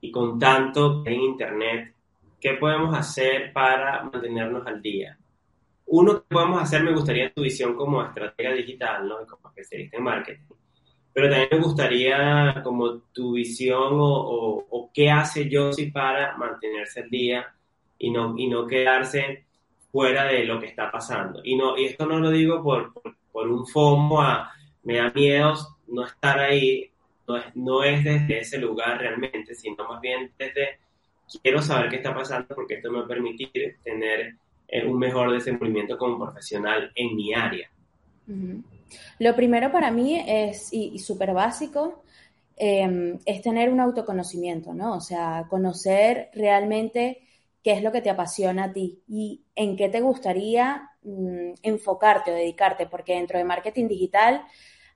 y 0.00 0.10
con 0.10 0.38
tanto 0.38 1.02
en 1.06 1.20
Internet? 1.20 1.94
¿Qué 2.40 2.54
podemos 2.54 2.96
hacer 2.96 3.52
para 3.52 4.02
mantenernos 4.04 4.66
al 4.66 4.80
día? 4.80 5.18
Uno 5.86 6.20
que 6.20 6.34
podemos 6.34 6.62
hacer, 6.62 6.84
me 6.84 6.92
gustaría 6.92 7.32
tu 7.32 7.42
visión 7.42 7.74
como 7.74 8.02
estratega 8.02 8.52
digital, 8.52 9.08
¿no? 9.08 9.26
Como 9.26 9.48
especialista 9.48 9.96
en 9.96 10.04
marketing 10.04 10.58
pero 11.18 11.30
también 11.30 11.48
me 11.50 11.66
gustaría 11.66 12.60
como 12.62 12.98
tu 13.12 13.32
visión 13.32 13.94
o, 13.94 14.88
qué 14.94 15.10
hace 15.10 15.48
Josie 15.52 15.90
para 15.90 16.36
mantenerse 16.36 17.00
al 17.00 17.10
día 17.10 17.54
y 17.98 18.10
no, 18.10 18.34
y 18.36 18.46
no 18.46 18.66
quedarse 18.66 19.44
fuera 19.90 20.24
de 20.24 20.44
lo 20.44 20.60
que 20.60 20.66
está 20.66 20.90
pasando. 20.90 21.40
Y, 21.44 21.56
no, 21.56 21.76
y 21.76 21.86
esto 21.86 22.06
no 22.06 22.18
lo 22.18 22.30
digo 22.30 22.62
por, 22.62 22.92
por, 23.32 23.48
un 23.48 23.66
FOMO 23.66 24.20
a 24.20 24.52
me 24.84 24.96
da 24.96 25.10
miedo 25.14 25.54
no 25.88 26.04
estar 26.04 26.38
ahí, 26.38 26.90
no 27.26 27.36
es, 27.36 27.44
no 27.54 27.82
es 27.82 28.04
desde 28.04 28.38
ese 28.38 28.58
lugar 28.58 28.98
realmente, 28.98 29.54
sino 29.54 29.88
más 29.88 30.00
bien 30.00 30.30
desde 30.38 30.78
quiero 31.42 31.60
saber 31.60 31.90
qué 31.90 31.96
está 31.96 32.14
pasando 32.14 32.54
porque 32.54 32.74
esto 32.74 32.90
me 32.90 32.98
va 33.00 33.04
a 33.04 33.08
permitir 33.08 33.76
tener 33.82 34.34
eh, 34.68 34.86
un 34.86 34.98
mejor 34.98 35.32
desenvolvimiento 35.32 35.98
como 35.98 36.18
profesional 36.18 36.90
en 36.94 37.16
mi 37.16 37.34
área. 37.34 37.70
Lo 39.18 39.34
primero 39.34 39.72
para 39.72 39.90
mí 39.90 40.22
es, 40.26 40.72
y, 40.72 40.98
súper 40.98 41.32
básico, 41.32 42.02
em, 42.56 43.18
es 43.24 43.42
tener 43.42 43.70
un 43.70 43.80
autoconocimiento, 43.80 44.74
¿no? 44.74 44.94
O 44.94 45.00
sea, 45.00 45.46
conocer 45.48 46.30
realmente 46.34 47.22
qué 47.62 47.72
es 47.72 47.82
lo 47.82 47.92
que 47.92 48.02
te 48.02 48.10
apasiona 48.10 48.64
a 48.64 48.72
ti 48.72 49.02
y 49.08 49.44
en 49.54 49.76
qué 49.76 49.88
te 49.88 50.00
gustaría 50.00 50.90
mm, 51.02 51.54
enfocarte 51.62 52.30
o 52.30 52.34
dedicarte, 52.34 52.86
porque 52.86 53.14
dentro 53.14 53.38
de 53.38 53.44
marketing 53.44 53.88
digital 53.88 54.44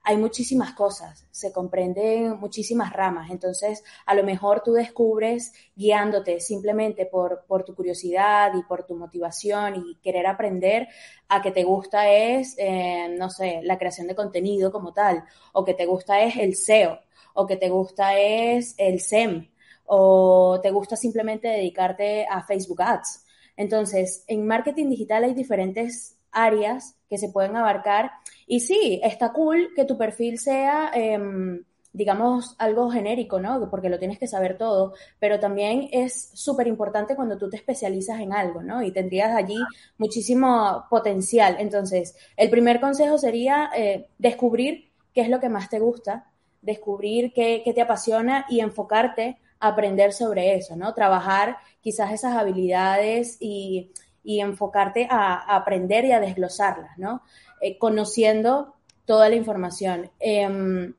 hay 0.05 0.17
muchísimas 0.17 0.73
cosas, 0.73 1.25
se 1.31 1.53
comprenden 1.53 2.37
muchísimas 2.37 2.91
ramas, 2.91 3.31
entonces 3.31 3.85
a 4.05 4.13
lo 4.13 4.23
mejor 4.23 4.61
tú 4.61 4.73
descubres 4.73 5.53
guiándote 5.75 6.41
simplemente 6.41 7.05
por, 7.05 7.45
tu 7.65 7.73
curiosidad 7.73 8.51
y 8.53 8.63
por 8.63 8.85
tu 8.85 8.95
motivación 8.95 9.77
y 9.77 9.95
querer 10.01 10.27
aprender 10.27 10.89
a 11.29 11.41
que 11.41 11.51
te 11.51 11.63
gusta 11.63 12.11
es, 12.11 12.55
eh, 12.57 13.15
no 13.17 13.29
sé, 13.29 13.61
la 13.63 13.77
creación 13.77 14.07
de 14.07 14.15
contenido 14.15 14.73
como 14.73 14.91
tal, 14.91 15.23
o 15.53 15.63
que 15.63 15.73
te 15.73 15.85
gusta 15.85 16.21
es 16.21 16.35
el 16.35 16.55
SEO, 16.55 16.99
o 17.33 17.47
que 17.47 17.55
te 17.55 17.69
gusta 17.69 18.19
es 18.19 18.75
el 18.77 18.99
SEM, 18.99 19.52
o 19.85 20.59
te 20.61 20.71
gusta 20.71 20.95
simplemente 20.95 21.47
dedicarte 21.47 22.25
a 22.29 22.43
Facebook 22.43 22.81
Ads. 22.81 23.25
Entonces, 23.55 24.23
en 24.27 24.47
marketing 24.47 24.89
digital 24.89 25.23
hay 25.23 25.33
diferentes 25.33 26.17
áreas 26.31 26.95
que 27.09 27.17
se 27.17 27.29
pueden 27.29 27.55
abarcar. 27.55 28.11
Y 28.47 28.59
sí, 28.59 28.99
está 29.03 29.31
cool 29.31 29.69
que 29.75 29.85
tu 29.85 29.97
perfil 29.97 30.39
sea, 30.39 30.91
em, 30.93 31.63
digamos, 31.93 32.55
algo 32.57 32.89
genérico, 32.89 33.39
¿no? 33.39 33.69
Porque 33.69 33.89
lo 33.89 33.99
tienes 33.99 34.17
que 34.17 34.27
saber 34.27 34.57
todo, 34.57 34.93
pero 35.19 35.39
también 35.39 35.89
es 35.91 36.31
súper 36.33 36.65
importante 36.67 37.15
cuando 37.15 37.37
tú 37.37 37.49
te 37.49 37.57
especializas 37.57 38.19
en 38.19 38.33
algo, 38.33 38.63
¿no? 38.63 38.81
Y 38.81 38.91
tendrías 38.91 39.35
allí 39.35 39.59
muchísimo 39.99 40.85
potencial. 40.89 41.57
Entonces, 41.59 42.15
el 42.35 42.49
primer 42.49 42.81
consejo 42.81 43.19
sería 43.19 43.69
eh, 43.75 44.07
descubrir 44.17 44.89
qué 45.13 45.21
es 45.21 45.29
lo 45.29 45.39
que 45.39 45.49
más 45.49 45.69
te 45.69 45.79
gusta, 45.79 46.31
descubrir 46.63 47.31
qué, 47.33 47.61
qué 47.63 47.73
te 47.73 47.81
apasiona 47.81 48.47
y 48.49 48.61
enfocarte 48.61 49.37
aprender 49.67 50.13
sobre 50.13 50.55
eso, 50.55 50.75
¿no? 50.75 50.93
Trabajar 50.93 51.57
quizás 51.81 52.11
esas 52.11 52.35
habilidades 52.35 53.37
y 53.39 53.91
y 54.23 54.39
enfocarte 54.39 55.07
a, 55.09 55.55
aprender 55.55 56.05
y 56.05 56.11
a 56.11 56.19
desglosarlas, 56.19 56.97
¿no? 56.97 57.21
Eh, 57.61 57.77
conociendo 57.77 58.73
toda 59.05 59.29
la 59.29 59.35
información. 59.35 60.09
Em, 60.19 60.93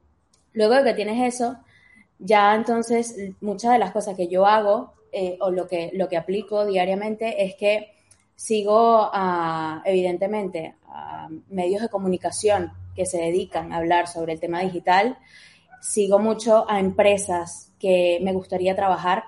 luego 0.53 0.75
de 0.75 0.85
que 0.85 0.95
tienes 0.95 1.35
eso, 1.35 1.57
ya 2.19 2.55
entonces 2.55 3.17
muchas 3.41 3.73
de 3.73 3.79
las 3.79 3.93
cosas 3.93 4.17
que 4.17 4.29
yo 4.29 4.47
hago 4.47 4.93
eh, 5.13 5.39
o 5.41 5.51
lo 5.51 5.67
que, 5.67 5.91
lo 5.95 6.09
que 6.09 6.17
aplico 6.17 6.67
diariamente 6.67 7.45
es 7.45 7.55
que 7.55 7.95
sigo 8.37 9.11
a, 9.13 9.83
evidentemente 9.85 10.75
a 10.89 11.29
medios 11.49 11.83
de 11.83 11.89
comunicación 11.89 12.73
que 12.95 13.07
se 13.07 13.19
dedican 13.19 13.73
a 13.73 13.79
hablar 13.79 14.07
sobre 14.07 14.35
el 14.35 14.41
tema 14.41 14.61
digital, 14.61 15.19
sigo 15.85 16.19
mucho 16.19 16.65
a 16.69 16.81
empresas 16.81 17.71
que 17.79 18.19
me 18.23 18.33
gustaría 18.33 18.75
trabajar 18.75 19.25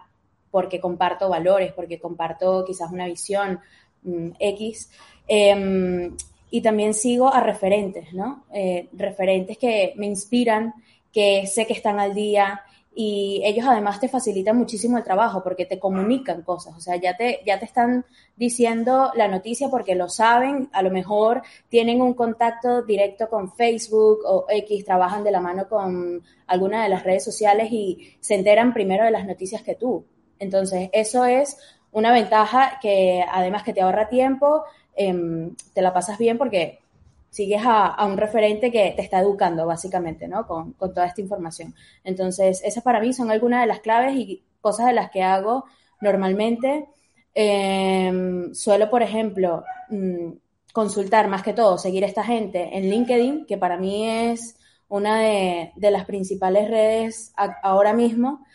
porque 0.50 0.80
comparto 0.80 1.28
valores, 1.28 1.72
porque 1.75 2.00
comparto 2.00 2.64
quizás 2.64 2.90
una 2.90 3.06
visión, 3.06 3.60
Mm, 4.06 4.30
X. 4.38 4.90
Em, 5.26 6.16
y 6.50 6.60
también 6.62 6.94
sigo 6.94 7.32
a 7.32 7.40
referentes, 7.40 8.12
¿no? 8.14 8.44
Eh, 8.54 8.88
referentes 8.92 9.58
que 9.58 9.92
me 9.96 10.06
inspiran, 10.06 10.75
que 11.12 11.46
sé 11.46 11.66
que 11.66 11.72
están 11.72 11.98
al 11.98 12.14
día 12.14 12.62
y 12.98 13.42
ellos 13.44 13.66
además 13.68 14.00
te 14.00 14.08
facilitan 14.08 14.56
muchísimo 14.56 14.96
el 14.96 15.04
trabajo 15.04 15.42
porque 15.42 15.66
te 15.66 15.78
comunican 15.78 16.40
cosas, 16.40 16.74
o 16.74 16.80
sea, 16.80 16.96
ya 16.96 17.14
te, 17.14 17.40
ya 17.44 17.58
te 17.58 17.66
están 17.66 18.06
diciendo 18.36 19.10
la 19.14 19.28
noticia 19.28 19.68
porque 19.68 19.94
lo 19.94 20.08
saben, 20.08 20.70
a 20.72 20.80
lo 20.80 20.90
mejor 20.90 21.42
tienen 21.68 22.00
un 22.00 22.14
contacto 22.14 22.80
directo 22.80 23.28
con 23.28 23.52
Facebook 23.52 24.20
o 24.24 24.46
X, 24.48 24.86
trabajan 24.86 25.24
de 25.24 25.30
la 25.30 25.42
mano 25.42 25.68
con 25.68 26.22
alguna 26.46 26.82
de 26.84 26.88
las 26.88 27.04
redes 27.04 27.22
sociales 27.22 27.68
y 27.70 28.16
se 28.20 28.34
enteran 28.34 28.72
primero 28.72 29.04
de 29.04 29.10
las 29.10 29.26
noticias 29.26 29.62
que 29.62 29.74
tú. 29.74 30.06
Entonces, 30.38 30.88
eso 30.94 31.26
es 31.26 31.58
una 31.92 32.14
ventaja 32.14 32.78
que 32.80 33.22
además 33.30 33.62
que 33.62 33.74
te 33.74 33.82
ahorra 33.82 34.08
tiempo, 34.08 34.64
em, 34.94 35.54
te 35.74 35.82
la 35.82 35.92
pasas 35.92 36.16
bien 36.16 36.38
porque 36.38 36.78
sigues 37.36 37.60
a, 37.66 38.06
un 38.06 38.16
referente 38.16 38.72
que 38.72 38.94
te 38.96 39.02
está 39.02 39.20
educando 39.20 39.66
básicamente, 39.66 40.26
¿no? 40.26 40.46
Con, 40.46 40.72
toda 40.74 41.04
esta 41.06 41.20
información. 41.20 41.74
Entonces, 42.02 42.62
esas 42.64 42.82
para 42.82 42.98
mí 42.98 43.12
son 43.12 43.30
algunas 43.30 43.60
de 43.60 43.66
las 43.66 43.80
claves 43.80 44.16
y 44.16 44.42
cosas 44.62 44.86
de 44.86 44.94
las 44.94 45.10
que 45.10 45.22
hago 45.22 45.66
normalmente. 46.00 46.86
Em, 47.34 48.54
suelo, 48.54 48.88
por 48.88 49.02
ejemplo, 49.02 49.64
mm, 49.90 50.32
consultar 50.72 51.28
más 51.28 51.42
que 51.42 51.52
todo, 51.52 51.76
seguir 51.76 52.04
a 52.04 52.06
esta 52.06 52.24
gente 52.24 52.70
en 52.72 52.88
LinkedIn, 52.90 53.44
que 53.46 53.58
para 53.58 53.76
mí 53.76 54.08
es 54.08 54.56
una 54.88 55.20
de, 55.20 55.72
de 55.76 55.90
las 55.90 56.06
principales 56.06 56.70
redes 56.70 57.34
ahora 57.62 57.92
mismo. 57.92 58.46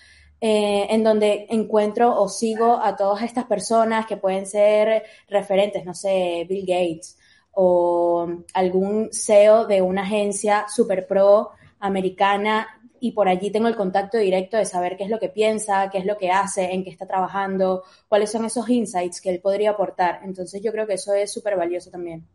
Eh, 0.44 0.88
en 0.90 1.04
donde 1.04 1.46
encuentro 1.52 2.20
o 2.20 2.28
sigo 2.28 2.80
a 2.82 2.96
todas 2.96 3.22
estas 3.22 3.46
personas 3.46 4.08
que 4.08 4.18
pueden 4.18 4.48
ser 4.48 5.04
referentes, 5.28 5.86
no 5.86 5.94
sé, 5.94 6.48
Bill 6.50 6.66
Gates 6.66 7.20
o 7.54 8.28
algún 8.54 9.10
CEO 9.12 9.66
de 9.66 9.82
una 9.82 10.04
agencia 10.04 10.66
super 10.68 11.08
pro 11.08 11.52
americana 11.80 12.68
y 13.00 13.14
por 13.14 13.28
allí 13.28 13.52
tengo 13.52 13.68
el 13.68 13.76
contacto 13.76 14.20
directo 14.20 14.58
de 14.58 14.66
saber 14.66 14.96
qué 14.96 15.06
es 15.06 15.10
lo 15.10 15.20
que 15.20 15.30
piensa, 15.30 15.90
qué 15.90 15.98
es 15.98 16.06
lo 16.06 16.18
que 16.18 16.30
hace, 16.30 16.72
en 16.72 16.84
qué 16.84 16.92
está 16.92 17.08
trabajando, 17.08 17.84
cuáles 18.08 18.32
son 18.32 18.46
esos 18.46 18.70
insights 18.70 19.20
que 19.20 19.32
él 19.32 19.42
podría 19.42 19.72
aportar. 19.72 20.22
Entonces 20.24 20.62
yo 20.64 20.72
creo 20.72 20.86
que 20.86 20.94
eso 20.94 21.14
es 21.14 21.34
súper 21.34 21.58
valioso 21.58 21.90
también. 21.90 22.28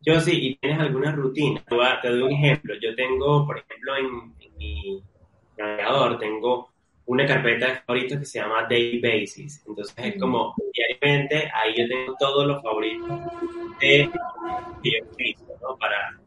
Yo 0.00 0.20
sí, 0.20 0.32
¿y 0.34 0.56
tienes 0.56 0.78
alguna 0.78 1.10
rutina? 1.12 1.64
Te 2.00 2.08
doy 2.08 2.22
un 2.22 2.30
ejemplo. 2.30 2.74
Yo 2.80 2.94
tengo, 2.94 3.44
por 3.44 3.58
ejemplo, 3.58 3.96
en 3.96 4.34
mi 4.56 5.02
navegador 5.58 6.18
tengo 6.18 6.73
una 7.06 7.26
carpeta 7.26 7.66
de 7.66 7.74
favoritos 7.80 8.18
que 8.18 8.24
se 8.24 8.38
llama 8.38 8.66
Daily 8.68 9.00
Basis. 9.00 9.62
Entonces 9.66 9.94
es 9.96 10.18
como 10.18 10.54
diariamente 10.72 11.50
ahí 11.52 11.74
yo 11.76 11.88
tengo 11.88 12.16
todos 12.18 12.46
los 12.46 12.62
favoritos 12.62 13.20
de 13.80 14.10
que 14.82 14.90
yo 14.90 15.06
visto, 15.16 15.52
¿no? 15.60 15.76
Para 15.76 16.18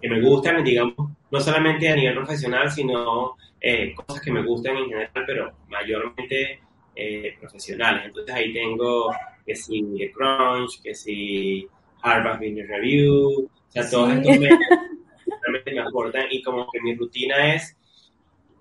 que 0.00 0.08
me 0.08 0.20
gustan, 0.20 0.62
digamos, 0.62 0.94
no 1.30 1.40
solamente 1.40 1.88
a 1.88 1.96
nivel 1.96 2.14
profesional, 2.14 2.70
sino 2.70 3.36
eh, 3.60 3.94
cosas 3.94 4.22
que 4.22 4.30
me 4.30 4.44
gustan 4.44 4.76
en 4.76 4.84
general, 4.86 5.24
pero 5.26 5.52
mayormente 5.68 6.60
eh, 6.94 7.34
profesionales. 7.40 8.02
Entonces 8.06 8.34
ahí 8.34 8.52
tengo 8.52 9.10
que 9.46 9.56
si 9.56 9.82
The 9.82 10.12
Crunch, 10.12 10.82
que 10.82 10.94
si 10.94 11.66
Harvard 12.02 12.38
Business 12.38 12.68
Review, 12.68 13.44
o 13.46 13.50
sea, 13.70 13.88
todos 13.88 14.12
estos 14.12 14.36
realmente 15.42 15.72
me 15.72 15.80
aportan 15.80 16.26
y 16.30 16.42
como 16.42 16.70
que 16.70 16.80
mi 16.82 16.94
rutina 16.94 17.54
es 17.54 17.76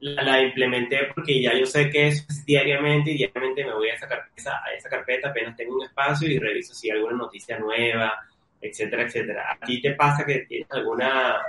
la, 0.03 0.41
implementé 0.41 0.99
porque 1.15 1.41
ya 1.41 1.57
yo 1.57 1.65
sé 1.65 1.89
que 1.89 2.07
eso 2.07 2.25
es 2.29 2.45
diariamente 2.45 3.11
y 3.11 3.17
diariamente 3.17 3.63
me 3.63 3.73
voy 3.73 3.89
a 3.89 3.95
esa, 3.95 4.07
carpeta, 4.07 4.61
a 4.65 4.73
esa 4.73 4.89
carpeta 4.89 5.29
apenas 5.29 5.55
tengo 5.55 5.75
un 5.75 5.83
espacio 5.83 6.29
y 6.29 6.37
reviso 6.37 6.73
si 6.73 6.89
hay 6.89 6.97
alguna 6.97 7.17
noticia 7.17 7.57
nueva, 7.57 8.13
etcétera, 8.61 9.03
etcétera. 9.03 9.45
¿A 9.51 9.65
ti 9.65 9.81
te 9.81 9.93
pasa 9.93 10.25
que 10.25 10.39
tienes 10.39 10.69
alguna, 10.71 11.41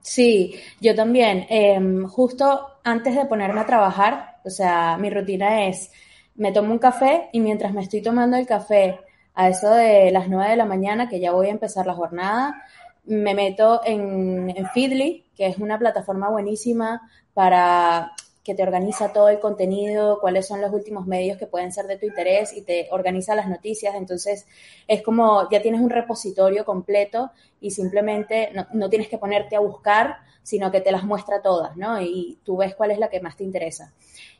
Sí, 0.00 0.54
yo 0.80 0.94
también. 0.94 1.46
Em, 1.48 2.06
justo 2.06 2.78
antes 2.84 3.14
de 3.14 3.26
ponerme 3.26 3.60
a 3.60 3.66
trabajar, 3.66 4.36
o 4.44 4.50
sea, 4.50 4.96
mi 4.98 5.10
rutina 5.10 5.66
es, 5.66 5.90
me 6.36 6.52
tomo 6.52 6.72
un 6.72 6.78
café 6.78 7.28
y 7.32 7.40
mientras 7.40 7.72
me 7.72 7.82
estoy 7.82 8.02
tomando 8.02 8.36
el 8.36 8.46
café 8.46 9.00
a 9.34 9.48
eso 9.48 9.70
de 9.74 10.10
las 10.12 10.28
9 10.28 10.50
de 10.50 10.56
la 10.56 10.64
mañana, 10.64 11.08
que 11.08 11.20
ya 11.20 11.32
voy 11.32 11.48
a 11.48 11.50
empezar 11.50 11.86
la 11.86 11.94
jornada, 11.94 12.62
me 13.04 13.34
meto 13.34 13.82
en, 13.84 14.50
en 14.56 14.66
Feedly, 14.70 15.25
que 15.36 15.46
es 15.46 15.58
una 15.58 15.78
plataforma 15.78 16.30
buenísima 16.30 17.02
para 17.34 18.12
que 18.46 18.54
te 18.54 18.62
organiza 18.62 19.12
todo 19.12 19.28
el 19.28 19.40
contenido, 19.40 20.20
cuáles 20.20 20.46
son 20.46 20.60
los 20.60 20.72
últimos 20.72 21.04
medios 21.04 21.36
que 21.36 21.48
pueden 21.48 21.72
ser 21.72 21.86
de 21.86 21.98
tu 21.98 22.06
interés 22.06 22.56
y 22.56 22.62
te 22.62 22.86
organiza 22.92 23.34
las 23.34 23.48
noticias. 23.48 23.96
Entonces, 23.96 24.46
es 24.86 25.02
como 25.02 25.50
ya 25.50 25.60
tienes 25.60 25.80
un 25.80 25.90
repositorio 25.90 26.64
completo 26.64 27.32
y 27.60 27.72
simplemente 27.72 28.52
no, 28.72 28.88
tienes 28.88 29.08
que 29.08 29.18
ponerte 29.18 29.56
a 29.56 29.60
buscar, 29.60 30.18
sino 30.44 30.70
que 30.70 30.80
te 30.80 30.92
las 30.92 31.02
muestra 31.02 31.42
todas, 31.42 31.76
¿no? 31.76 32.00
Y 32.00 32.38
tú 32.44 32.58
ves 32.58 32.76
cuál 32.76 32.92
es 32.92 33.00
la 33.00 33.08
que 33.08 33.20
más 33.20 33.36
te 33.36 33.42
interesa. 33.42 33.92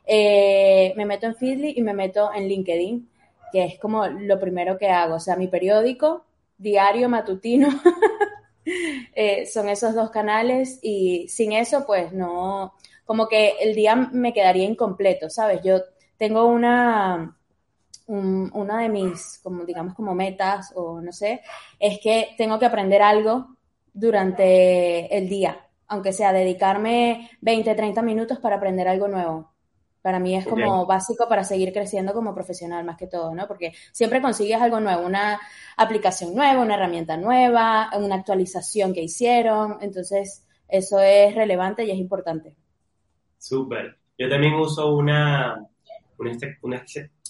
Eh, 0.06 0.94
me 0.96 1.04
meto 1.04 1.26
en 1.26 1.34
Feedly 1.34 1.74
y 1.76 1.82
me 1.82 1.92
meto 1.92 2.30
en 2.32 2.46
LinkedIn, 2.46 3.10
que 3.50 3.64
es 3.64 3.78
como 3.80 4.06
lo 4.06 4.38
primero 4.38 4.78
que 4.78 4.88
hago. 4.88 5.16
O 5.16 5.20
sea, 5.20 5.34
mi 5.34 5.48
periódico 5.48 6.24
diario 6.58 7.08
matutino 7.08 7.68
eh, 9.14 9.46
son 9.46 9.68
esos 9.68 9.94
dos 9.94 10.10
canales 10.10 10.78
y 10.82 11.28
sin 11.28 11.52
eso, 11.52 11.86
pues 11.86 12.12
no, 12.12 12.74
como 13.04 13.28
que 13.28 13.54
el 13.60 13.74
día 13.74 13.94
me 13.96 14.32
quedaría 14.32 14.64
incompleto, 14.64 15.30
¿sabes? 15.30 15.60
Yo 15.64 15.80
tengo 16.16 16.46
una, 16.46 17.36
una 18.08 18.80
de 18.82 18.88
mis, 18.88 19.40
como 19.42 19.64
digamos, 19.64 19.94
como 19.94 20.14
metas 20.14 20.72
o 20.74 21.00
no 21.00 21.12
sé, 21.12 21.42
es 21.78 22.00
que 22.00 22.34
tengo 22.36 22.58
que 22.58 22.66
aprender 22.66 23.02
algo 23.02 23.56
durante 23.92 25.16
el 25.16 25.28
día, 25.28 25.66
aunque 25.88 26.12
sea 26.12 26.32
dedicarme 26.32 27.30
20, 27.40 27.74
30 27.74 28.02
minutos 28.02 28.38
para 28.38 28.56
aprender 28.56 28.88
algo 28.88 29.08
nuevo. 29.08 29.55
Para 30.06 30.20
mí 30.20 30.36
es 30.36 30.46
como 30.46 30.86
básico 30.86 31.28
para 31.28 31.42
seguir 31.42 31.72
creciendo 31.72 32.12
como 32.12 32.32
profesional 32.32 32.84
más 32.84 32.96
que 32.96 33.08
todo, 33.08 33.34
¿no? 33.34 33.48
Porque 33.48 33.72
siempre 33.90 34.22
consigues 34.22 34.62
algo 34.62 34.78
nuevo, 34.78 35.04
una 35.04 35.40
aplicación 35.76 36.32
nueva, 36.32 36.62
una 36.62 36.76
herramienta 36.76 37.16
nueva, 37.16 37.90
una 37.98 38.14
actualización 38.14 38.94
que 38.94 39.02
hicieron. 39.02 39.78
Entonces, 39.80 40.46
eso 40.68 41.00
es 41.00 41.34
relevante 41.34 41.84
y 41.84 41.90
es 41.90 41.98
importante. 41.98 42.54
Súper. 43.36 43.98
Yo 44.16 44.28
también 44.28 44.54
uso 44.54 44.94
una, 44.94 45.66
una, 46.18 46.30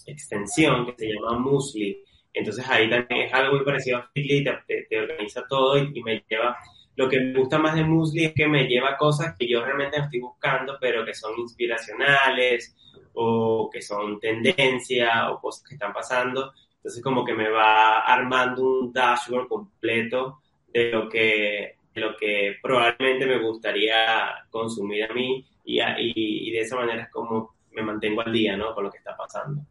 extensión 0.05 0.85
que 0.85 0.95
se 0.99 1.15
llama 1.15 1.39
Musli. 1.39 2.05
Entonces 2.35 2.69
ahí 2.69 2.91
también 2.91 3.23
es 3.23 3.33
algo 3.33 3.57
muy 3.57 3.65
parecido 3.65 4.01
a 4.01 4.11
Fitly, 4.13 4.45
te, 4.45 4.87
te, 4.91 5.01
organiza 5.01 5.43
todo 5.49 5.79
y, 5.79 6.03
me 6.03 6.23
lleva... 6.29 6.55
Lo 6.97 7.09
que 7.09 7.21
me 7.21 7.39
gusta 7.39 7.59
más 7.59 7.75
de 7.75 7.85
Musli 7.85 8.25
es 8.25 8.35
que 8.35 8.49
me 8.49 8.67
lleva 8.67 8.97
cosas 8.97 9.37
que 9.39 9.47
yo 9.47 9.63
realmente 9.65 9.99
estoy 9.99 10.21
buscando, 10.21 10.79
pero 10.81 11.05
que 11.05 11.15
son 11.15 11.39
inspiracionales 11.39 12.75
o 13.13 13.69
que 13.71 13.83
son 13.83 14.19
tendencia 14.19 15.31
o 15.31 15.41
cosas 15.41 15.63
que 15.69 15.75
están 15.75 15.93
pasando. 15.93 16.53
Entonces 16.77 17.03
como 17.03 17.25
que 17.25 17.35
me 17.35 17.51
va 17.51 18.01
armando 18.01 18.63
un 18.63 18.93
dashboard 18.93 19.49
completo 19.49 20.41
de 20.73 20.91
lo 20.91 21.09
que, 21.09 21.77
de 21.95 22.01
lo 22.01 22.17
que 22.17 22.57
probablemente 22.63 23.27
me 23.27 23.39
gustaría 23.39 24.47
consumir 24.51 25.05
a 25.05 25.13
mí 25.13 25.47
y, 25.65 26.51
de 26.51 26.61
esa 26.61 26.77
manera 26.77 27.03
es 27.03 27.11
como 27.11 27.57
me 27.73 27.83
mantengo 27.83 28.23
al 28.23 28.33
día, 28.33 28.57
¿no? 28.57 28.75
Con 28.75 28.85
lo 28.85 28.91
que 28.91 28.99
está 28.99 29.15
pasando. 29.17 29.63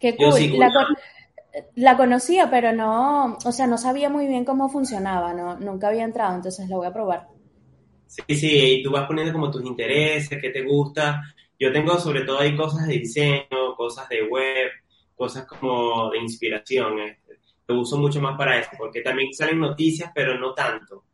Qué 0.00 0.16
cool. 0.16 0.58
la, 0.58 0.70
conocía, 1.96 2.50
pero 2.50 2.72
no, 2.72 3.38
o 3.44 3.52
sea, 3.52 3.66
no 3.66 3.78
sabía 3.78 4.08
muy 4.08 4.26
bien 4.26 4.44
cómo 4.44 4.68
funcionaba, 4.68 5.32
¿no? 5.34 5.58
Nunca 5.58 5.88
había 5.88 6.04
entrado, 6.04 6.34
entonces 6.34 6.68
la 6.68 6.76
voy 6.76 6.86
a 6.86 6.92
probar. 6.92 7.28
Sí, 8.06 8.34
sí, 8.36 8.80
tú 8.82 8.90
vas 8.90 9.06
poniendo 9.06 9.32
como 9.32 9.50
tus 9.50 9.64
intereses, 9.64 10.40
qué 10.40 10.50
te 10.50 10.62
gusta. 10.62 11.22
Yo 11.58 11.72
tengo 11.72 11.98
sobre 11.98 12.22
todo 12.22 12.40
ahí 12.40 12.56
cosas 12.56 12.86
de 12.86 12.94
diseño, 12.94 13.74
cosas 13.76 14.08
de 14.08 14.22
web, 14.22 14.70
cosas 15.14 15.46
como 15.46 16.10
de 16.10 16.18
inspiración. 16.18 16.98
Este. 17.00 17.38
Lo 17.68 17.80
uso 17.80 17.98
mucho 17.98 18.20
más 18.20 18.36
para 18.36 18.58
eso, 18.58 18.70
porque 18.76 19.00
también 19.00 19.32
salen 19.32 19.60
noticias, 19.60 20.10
pero 20.14 20.38
no 20.38 20.54
tanto. 20.54 21.04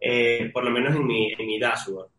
Eh, 0.00 0.50
por 0.52 0.64
lo 0.64 0.70
menos 0.70 0.94
en 0.94 1.06
mi, 1.06 1.32
en 1.32 1.46
mi 1.46 1.58
dashboard 1.58 2.10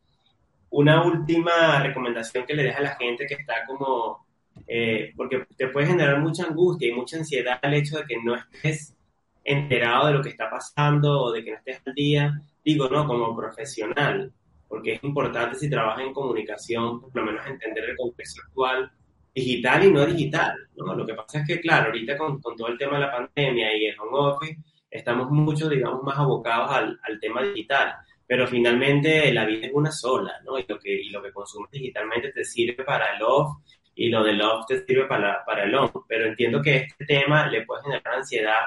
una 0.69 1.03
última 1.03 1.81
recomendación 1.81 2.45
que 2.45 2.53
le 2.53 2.63
deja 2.63 2.79
a 2.79 2.83
la 2.83 2.95
gente 2.95 3.25
que 3.25 3.35
está 3.35 3.65
como, 3.65 4.26
eh, 4.67 5.13
porque 5.15 5.45
te 5.55 5.67
puede 5.69 5.87
generar 5.87 6.19
mucha 6.19 6.45
angustia 6.45 6.89
y 6.89 6.93
mucha 6.93 7.17
ansiedad 7.17 7.59
el 7.61 7.73
hecho 7.75 7.97
de 7.97 8.05
que 8.05 8.17
no 8.23 8.35
estés 8.35 8.95
enterado 9.43 10.07
de 10.07 10.13
lo 10.13 10.21
que 10.21 10.29
está 10.29 10.49
pasando 10.49 11.21
o 11.21 11.31
de 11.31 11.43
que 11.43 11.51
no 11.51 11.57
estés 11.57 11.81
al 11.85 11.93
día, 11.93 12.41
digo, 12.63 12.89
no, 12.89 13.07
como 13.07 13.35
profesional, 13.35 14.31
porque 14.67 14.95
es 14.95 15.03
importante 15.03 15.57
si 15.57 15.69
trabajas 15.69 16.03
en 16.05 16.13
comunicación, 16.13 16.99
por 16.99 17.15
lo 17.15 17.23
menos 17.23 17.47
entender 17.47 17.91
el 17.91 17.95
contexto 17.95 18.41
actual, 18.45 18.91
digital 19.33 19.85
y 19.85 19.91
no 19.91 20.05
digital, 20.05 20.57
¿no? 20.75 20.93
Lo 20.95 21.05
que 21.05 21.13
pasa 21.13 21.39
es 21.39 21.47
que, 21.47 21.61
claro, 21.61 21.85
ahorita 21.85 22.17
con, 22.17 22.41
con 22.41 22.57
todo 22.57 22.67
el 22.67 22.77
tema 22.77 22.95
de 22.95 23.05
la 23.05 23.11
pandemia 23.11 23.77
y 23.77 23.85
el 23.85 23.99
home 23.99 24.17
office, 24.19 24.57
estamos 24.91 25.29
mucho, 25.31 25.69
digamos, 25.69 26.03
más 26.03 26.17
abocados 26.17 26.71
al, 26.71 26.99
al 27.03 27.19
tema 27.19 27.41
digital 27.43 27.95
pero 28.27 28.45
finalmente 28.45 29.33
la 29.33 29.45
vida 29.45 29.67
es 29.67 29.73
una 29.73 29.89
sola, 29.89 30.33
¿no? 30.45 30.59
Y 30.59 30.65
lo 30.67 30.77
que, 30.77 30.93
y 30.93 31.09
lo 31.09 31.23
que 31.23 31.31
consumes 31.31 31.71
digitalmente 31.71 32.33
te 32.33 32.43
sirve 32.43 32.83
para 32.83 33.15
el 33.15 33.23
off 33.23 33.59
y 33.97 34.09
lo 34.09 34.23
del 34.23 34.41
off 34.41 34.65
te 34.67 34.85
sirve 34.85 35.05
para, 35.05 35.43
para 35.43 35.63
el 35.63 35.75
on. 35.75 35.91
Pero 36.07 36.27
entiendo 36.27 36.61
que 36.61 36.77
este 36.77 37.05
tema 37.05 37.47
le 37.47 37.65
puede 37.65 37.83
generar 37.83 38.15
ansiedad 38.15 38.61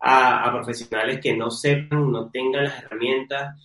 a, 0.00 0.44
a 0.44 0.52
profesionales 0.52 1.20
que 1.22 1.34
no 1.36 1.50
sepan, 1.50 2.10
no 2.10 2.28
tengan 2.28 2.64
las 2.64 2.82
herramientas, 2.82 3.56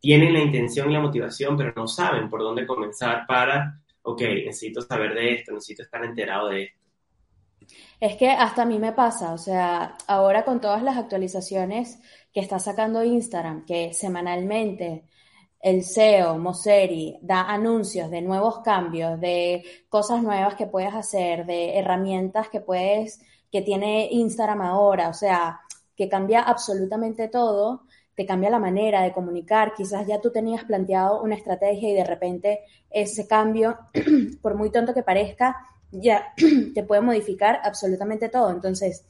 tienen 0.00 0.32
la 0.32 0.40
intención 0.40 0.90
y 0.90 0.94
la 0.94 1.00
motivación, 1.00 1.56
pero 1.56 1.72
no 1.76 1.86
saben 1.86 2.28
por 2.28 2.40
dónde 2.40 2.66
comenzar 2.66 3.24
para, 3.26 3.80
ok, 4.02 4.20
necesito 4.20 4.82
saber 4.82 5.14
de 5.14 5.34
esto, 5.34 5.52
necesito 5.52 5.82
estar 5.84 6.04
enterado 6.04 6.48
de 6.48 6.64
esto. 6.64 6.82
Es 8.00 8.16
que 8.16 8.28
hasta 8.28 8.62
a 8.62 8.66
mí 8.66 8.80
me 8.80 8.92
pasa, 8.92 9.32
o 9.32 9.38
sea, 9.38 9.96
ahora 10.08 10.44
con 10.44 10.60
todas 10.60 10.82
las 10.82 10.96
actualizaciones 10.96 12.00
que 12.34 12.40
está 12.40 12.58
sacando 12.58 13.04
Instagram, 13.04 13.64
que 13.64 13.94
semanalmente 13.94 15.04
el 15.62 15.84
SEO, 15.84 16.38
Moseri, 16.38 17.18
da 17.22 17.42
anuncios 17.42 18.10
de 18.10 18.20
nuevos 18.20 18.60
cambios, 18.60 19.20
de 19.20 19.62
cosas 19.88 20.22
nuevas 20.22 20.56
que 20.56 20.66
puedes 20.66 20.92
hacer, 20.92 21.46
de 21.46 21.78
herramientas 21.78 22.48
que 22.48 22.60
puedes, 22.60 23.20
que 23.50 23.62
tiene 23.62 24.08
Instagram 24.10 24.60
ahora, 24.60 25.08
o 25.08 25.14
sea, 25.14 25.60
que 25.96 26.08
cambia 26.08 26.42
absolutamente 26.42 27.28
todo, 27.28 27.84
te 28.16 28.26
cambia 28.26 28.50
la 28.50 28.58
manera 28.58 29.02
de 29.02 29.12
comunicar, 29.12 29.74
quizás 29.74 30.06
ya 30.06 30.20
tú 30.20 30.32
tenías 30.32 30.64
planteado 30.64 31.22
una 31.22 31.36
estrategia 31.36 31.90
y 31.90 31.94
de 31.94 32.04
repente 32.04 32.60
ese 32.90 33.28
cambio, 33.28 33.78
por 34.42 34.56
muy 34.56 34.70
tonto 34.70 34.92
que 34.92 35.04
parezca, 35.04 35.64
ya 35.92 36.34
te 36.74 36.82
puede 36.82 37.02
modificar 37.02 37.60
absolutamente 37.62 38.28
todo. 38.28 38.50
Entonces, 38.50 39.04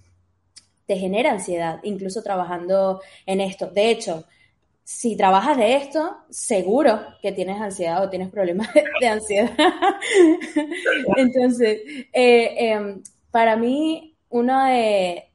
te 0.87 0.97
genera 0.97 1.31
ansiedad, 1.31 1.81
incluso 1.83 2.23
trabajando 2.23 3.01
en 3.25 3.41
esto. 3.41 3.69
De 3.69 3.91
hecho, 3.91 4.27
si 4.85 5.17
trabajas 5.17 5.57
de 5.57 5.77
esto, 5.77 6.17
seguro 6.31 7.01
que 7.21 7.33
tienes 7.33 7.61
ansiedad 7.61 8.03
o 8.03 8.11
tienes 8.11 8.31
problemas 8.31 8.69
de, 9.01 9.07
ansiedad. 9.07 9.51
Entonces, 11.17 11.81
eh, 12.13 12.55
em, 12.59 13.03
para 13.31 13.57
mí, 13.57 14.17
uno 14.29 14.65
de, 14.65 15.31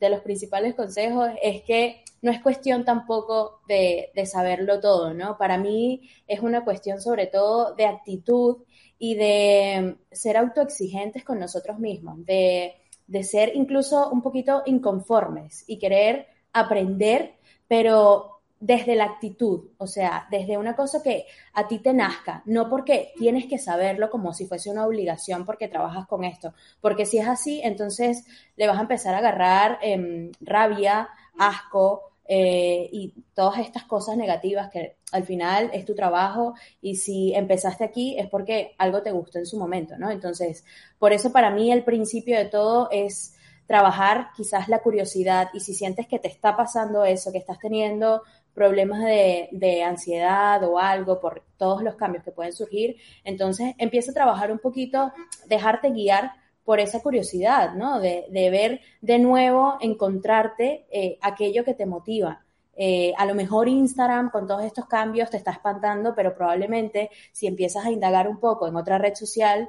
los 0.00 0.20
principales 0.20 0.74
consejos 0.74 1.30
es 1.42 1.62
que 1.62 2.02
no 2.22 2.30
es 2.30 2.40
cuestión 2.40 2.84
tampoco 2.84 3.60
de, 3.68 4.10
de, 4.14 4.26
saberlo 4.26 4.80
todo, 4.80 5.14
¿no? 5.14 5.38
Para 5.38 5.58
mí 5.58 6.08
es 6.26 6.40
una 6.40 6.64
cuestión 6.64 7.00
sobre 7.00 7.26
todo 7.26 7.74
de 7.74 7.86
actitud 7.86 8.64
y 8.98 9.14
de 9.14 9.96
ser 10.10 10.36
autoexigentes 10.36 11.24
con 11.24 11.38
nosotros 11.38 11.78
mismos, 11.78 12.24
de 12.26 12.74
de 13.08 13.24
ser 13.24 13.52
incluso 13.56 14.10
un 14.10 14.22
poquito 14.22 14.62
inconformes 14.66 15.64
y 15.66 15.78
querer 15.78 16.28
aprender, 16.52 17.34
pero 17.66 18.37
desde 18.60 18.96
la 18.96 19.04
actitud, 19.04 19.70
o 19.78 19.86
sea, 19.86 20.26
desde 20.30 20.58
una 20.58 20.74
cosa 20.74 21.02
que 21.02 21.26
a 21.54 21.68
ti 21.68 21.78
te 21.78 21.92
nazca, 21.92 22.42
no 22.44 22.68
porque 22.68 23.12
tienes 23.16 23.46
que 23.46 23.58
saberlo 23.58 24.10
como 24.10 24.32
si 24.32 24.46
fuese 24.46 24.70
una 24.70 24.86
obligación 24.86 25.44
porque 25.44 25.68
trabajas 25.68 26.06
con 26.06 26.24
esto, 26.24 26.54
porque 26.80 27.06
si 27.06 27.18
es 27.18 27.28
así, 27.28 27.60
entonces 27.62 28.24
le 28.56 28.66
vas 28.66 28.78
a 28.78 28.82
empezar 28.82 29.14
a 29.14 29.18
agarrar 29.18 29.78
em, 29.82 30.32
rabia, 30.40 31.08
asco, 31.38 32.08
eh, 32.30 32.90
y 32.92 33.14
todas 33.32 33.58
estas 33.58 33.84
cosas 33.84 34.18
negativas 34.18 34.68
que 34.70 34.98
al 35.12 35.24
final 35.24 35.70
es 35.72 35.86
tu 35.86 35.94
trabajo 35.94 36.52
y 36.82 36.96
si 36.96 37.32
empezaste 37.34 37.84
aquí 37.84 38.18
es 38.18 38.28
porque 38.28 38.74
algo 38.76 39.00
te 39.02 39.12
gustó 39.12 39.38
en 39.38 39.46
su 39.46 39.58
momento, 39.58 39.96
¿no? 39.96 40.10
Entonces, 40.10 40.62
por 40.98 41.14
eso 41.14 41.32
para 41.32 41.50
mí 41.50 41.72
el 41.72 41.84
principio 41.84 42.36
de 42.36 42.44
todo 42.44 42.90
es 42.90 43.34
trabajar 43.66 44.28
quizás 44.36 44.68
la 44.68 44.80
curiosidad 44.80 45.48
y 45.54 45.60
si 45.60 45.72
sientes 45.72 46.06
que 46.06 46.18
te 46.18 46.28
está 46.28 46.54
pasando 46.54 47.04
eso, 47.04 47.32
que 47.32 47.38
estás 47.38 47.58
teniendo 47.58 48.22
problemas 48.58 49.04
de, 49.04 49.82
ansiedad 49.84 50.60
o 50.64 50.80
algo 50.80 51.20
por 51.20 51.44
todos 51.56 51.80
los 51.80 51.94
cambios 51.94 52.24
que 52.24 52.32
pueden 52.32 52.52
surgir, 52.52 52.96
entonces 53.22 53.76
empieza 53.78 54.10
a 54.10 54.14
trabajar 54.14 54.50
un 54.50 54.58
poquito, 54.58 55.12
dejarte 55.46 55.90
guiar 55.90 56.32
por 56.64 56.80
esa 56.80 57.00
curiosidad, 57.00 57.74
¿no? 57.74 58.00
De, 58.00 58.26
ver 58.50 58.80
de 59.00 59.20
nuevo, 59.20 59.78
encontrarte 59.80 60.86
eh, 60.90 61.18
aquello 61.22 61.64
que 61.64 61.74
te 61.74 61.86
motiva. 61.86 62.44
Eh, 62.76 63.12
a 63.16 63.26
lo 63.26 63.36
mejor 63.36 63.68
Instagram 63.68 64.30
con 64.30 64.48
todos 64.48 64.64
estos 64.64 64.86
cambios 64.86 65.30
te 65.30 65.36
está 65.36 65.52
espantando, 65.52 66.12
pero 66.16 66.34
probablemente 66.34 67.10
si 67.30 67.46
empiezas 67.46 67.86
a 67.86 67.92
indagar 67.92 68.26
un 68.26 68.40
poco 68.40 68.66
en 68.66 68.74
otra 68.74 68.98
red 68.98 69.14
social, 69.14 69.68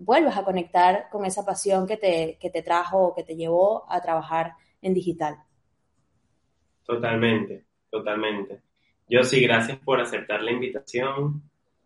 vuelvas 0.00 0.36
a 0.36 0.44
conectar 0.44 1.08
con 1.08 1.24
esa 1.24 1.44
pasión 1.44 1.86
que 1.86 1.96
te, 1.96 2.36
que 2.40 2.50
te 2.50 2.62
trajo 2.62 2.98
o 2.98 3.14
que 3.14 3.22
te 3.22 3.36
llevó 3.36 3.84
a 3.88 4.00
trabajar 4.00 4.54
en 4.82 4.92
digital. 4.92 5.36
Totalmente, 6.84 7.64
totalmente. 7.94 8.60
Yo 9.08 9.22
sí, 9.22 9.40
gracias 9.40 9.78
por 9.78 10.00
aceptar 10.00 10.42
la 10.42 10.50
invitación. 10.50 11.42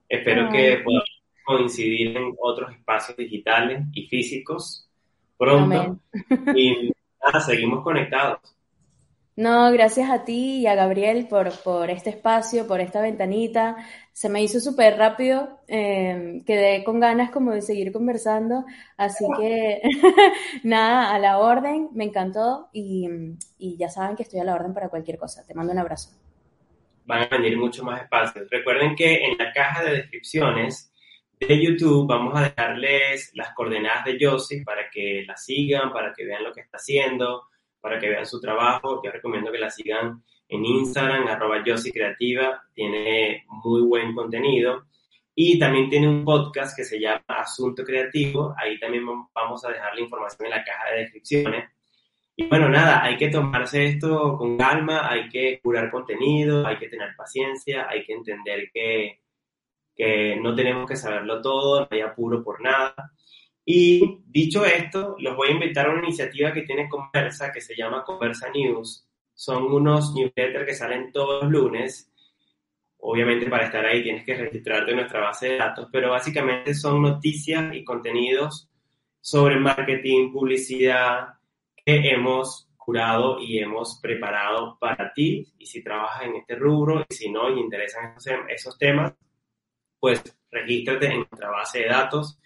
Espero 0.09 0.49
que 0.51 0.81
podamos 0.83 1.23
coincidir 1.45 2.17
en 2.17 2.35
otros 2.41 2.73
espacios 2.73 3.17
digitales 3.19 3.85
y 3.93 4.07
físicos 4.07 4.89
pronto. 5.37 5.99
Y 6.55 6.91
nada, 7.23 7.41
seguimos 7.41 7.83
conectados. 7.83 8.41
No, 9.39 9.71
gracias 9.71 10.11
a 10.11 10.25
ti 10.25 10.63
y 10.63 10.67
a 10.67 10.75
Gabriel 10.75 11.29
por, 11.29 11.53
por 11.63 11.91
este 11.91 12.11
espacio, 12.11 12.67
por 12.67 12.81
esta 12.81 13.01
ventanita. 13.01 13.77
Se 14.13 14.29
me 14.29 14.43
hizo 14.43 14.59
súper 14.59 14.97
rápido, 14.97 15.61
em, 15.69 16.45
quedé 16.45 16.83
con 16.83 16.99
ganas 16.99 17.31
como 17.31 17.53
de 17.53 17.63
seguir 17.63 17.93
conversando, 17.93 18.65
así 18.97 19.25
que 19.39 19.81
nada, 20.65 21.15
a 21.15 21.21
la 21.21 21.39
orden, 21.39 21.89
me 21.93 22.03
encantó 22.03 22.69
y, 22.73 23.09
y 23.59 23.77
ya 23.77 23.89
saben 23.89 24.17
que 24.17 24.25
estoy 24.25 24.41
a 24.41 24.45
la 24.45 24.57
orden 24.57 24.75
para 24.75 24.89
cualquier 24.89 25.19
cosa. 25.19 25.47
Te 25.47 25.55
mando 25.55 25.73
un 25.73 25.79
abrazo. 25.79 26.11
Van 27.05 27.23
a 27.23 27.29
venir 27.29 27.57
muchos 27.57 27.85
más 27.85 28.03
espacios. 28.03 28.51
Recuerden 28.51 28.97
que 28.97 29.25
en 29.25 29.39
la 29.39 29.53
caja 29.53 29.85
de 29.85 29.99
descripciones 29.99 30.93
de 31.39 31.65
YouTube 31.65 32.09
vamos 32.09 32.35
a 32.35 32.43
dejarles 32.43 33.31
las 33.35 33.55
coordenadas 33.55 34.05
de 34.05 34.19
Yossi 34.19 34.65
para 34.65 34.91
que 34.91 35.23
la 35.25 35.37
sigan, 35.37 35.93
para 35.93 36.13
que 36.13 36.27
vean 36.27 36.43
lo 36.43 36.53
que 36.53 36.63
está 36.63 36.79
haciendo 36.79 37.45
para 37.89 37.99
que 37.99 38.11
vean 38.11 38.27
su 38.27 38.39
trabajo. 38.39 39.01
Yo 39.03 39.11
recomiendo 39.11 39.51
que 39.51 39.59
la 39.59 39.71
sigan 39.71 40.23
en 40.47 40.65
Instagram, 40.65 41.27
arroba 41.27 41.63
Creativa, 41.63 42.63
tiene 42.75 43.45
muy 43.49 43.81
buen 43.83 44.15
contenido. 44.15 44.85
Y 45.35 45.59
también 45.59 45.89
tiene 45.89 46.09
un 46.09 46.25
podcast 46.25 46.77
que 46.77 46.85
se 46.85 47.01
llama 47.01 47.23
Asunto 47.29 47.85
Creativo, 47.85 48.55
ahí 48.59 48.79
también 48.79 49.05
vamos 49.33 49.65
a 49.65 49.71
dejar 49.71 49.95
la 49.95 50.01
información 50.01 50.47
en 50.47 50.51
la 50.51 50.65
caja 50.65 50.91
de 50.91 51.01
descripciones. 51.01 51.71
Y 52.37 52.47
bueno, 52.47 52.69
nada, 52.69 53.05
hay 53.05 53.17
que 53.17 53.29
tomarse 53.29 53.87
esto 53.87 54.37
con 54.37 54.59
calma, 54.59 55.09
hay 55.09 55.29
que 55.29 55.61
curar 55.63 55.91
contenido, 55.91 56.67
hay 56.67 56.77
que 56.77 56.89
tener 56.89 57.15
paciencia, 57.17 57.89
hay 57.89 58.05
que 58.05 58.13
entender 58.13 58.69
que, 58.73 59.21
que 59.95 60.37
no 60.37 60.55
tenemos 60.55 60.89
que 60.89 60.97
saberlo 60.97 61.41
todo, 61.41 61.81
no 61.81 61.89
hay 61.91 62.01
apuro 62.01 62.43
por 62.43 62.61
nada. 62.61 62.95
Y 63.71 64.23
dicho 64.25 64.65
esto, 64.65 65.15
los 65.19 65.37
voy 65.37 65.49
a 65.49 65.53
invitar 65.53 65.87
a 65.87 65.91
una 65.91 66.03
iniciativa 66.03 66.55
que 66.55 66.63
tiene 66.63 66.89
Conversa, 66.89 67.53
que 67.53 67.61
se 67.61 67.77
llama 67.77 68.03
Conversa 68.03 68.49
News. 68.49 69.07
Son 69.35 69.63
unos 69.65 70.15
newsletters 70.15 70.65
que 70.65 70.75
salen 70.75 71.13
todos 71.13 71.43
los 71.43 71.53
lunes. 71.53 72.11
Obviamente 72.97 73.45
para 73.51 73.67
estar 73.67 73.85
ahí 73.85 74.03
tienes 74.03 74.25
que 74.25 74.39
registrarte 74.39 74.93
en 74.93 74.97
nuestra 74.97 75.21
base 75.21 75.51
de 75.51 75.59
datos, 75.59 75.87
pero 75.93 76.09
básicamente 76.09 76.73
son 76.73 77.03
noticias 77.03 77.75
y 77.75 77.85
contenidos 77.85 78.71
sobre 79.21 79.61
marketing, 79.61 80.33
publicidad 80.33 81.35
que 81.85 82.09
hemos 82.09 82.71
curado 82.75 83.39
y 83.39 83.59
hemos 83.59 84.01
preparado 84.01 84.79
para 84.81 85.13
ti. 85.13 85.47
Y 85.59 85.67
si 85.67 85.85
trabajas 85.85 86.25
en 86.25 86.37
este 86.37 86.55
rubro 86.55 87.05
y 87.07 87.15
si 87.15 87.31
no 87.31 87.55
y 87.55 87.61
interesan 87.61 88.15
esos, 88.49 88.79
temas, 88.79 89.13
pues 90.01 90.23
regístrate 90.51 91.09
en 91.09 91.19
nuestra 91.19 91.51
base 91.51 91.81
de 91.81 91.89
datos 91.89 92.41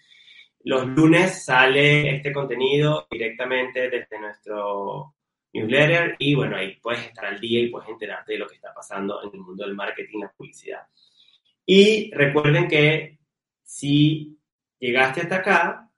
los 0.63 0.87
lunes 0.87 1.43
sale 1.43 2.15
este 2.15 2.31
contenido 2.31 3.07
directamente 3.11 3.89
desde 3.89 4.19
nuestro 4.19 5.15
newsletter 5.53 6.15
y 6.19 6.35
bueno, 6.35 6.55
ahí 6.57 6.77
puedes 6.81 7.05
estar 7.05 7.25
al 7.25 7.39
día 7.39 7.59
y 7.59 7.69
puedes 7.69 7.89
enterarte 7.89 8.33
de 8.33 8.39
lo 8.39 8.47
que 8.47 8.55
está 8.55 8.73
pasando 8.73 9.21
en 9.23 9.29
el 9.33 9.41
mundo 9.41 9.65
del 9.65 9.75
marketing 9.75 10.17
y 10.17 10.21
la 10.21 10.31
publicidad. 10.31 10.87
Y 11.65 12.11
recuerden 12.11 12.67
que 12.67 13.19
si 13.63 14.37
llegaste 14.79 15.21
hasta 15.21 15.37
acá, 15.37 15.89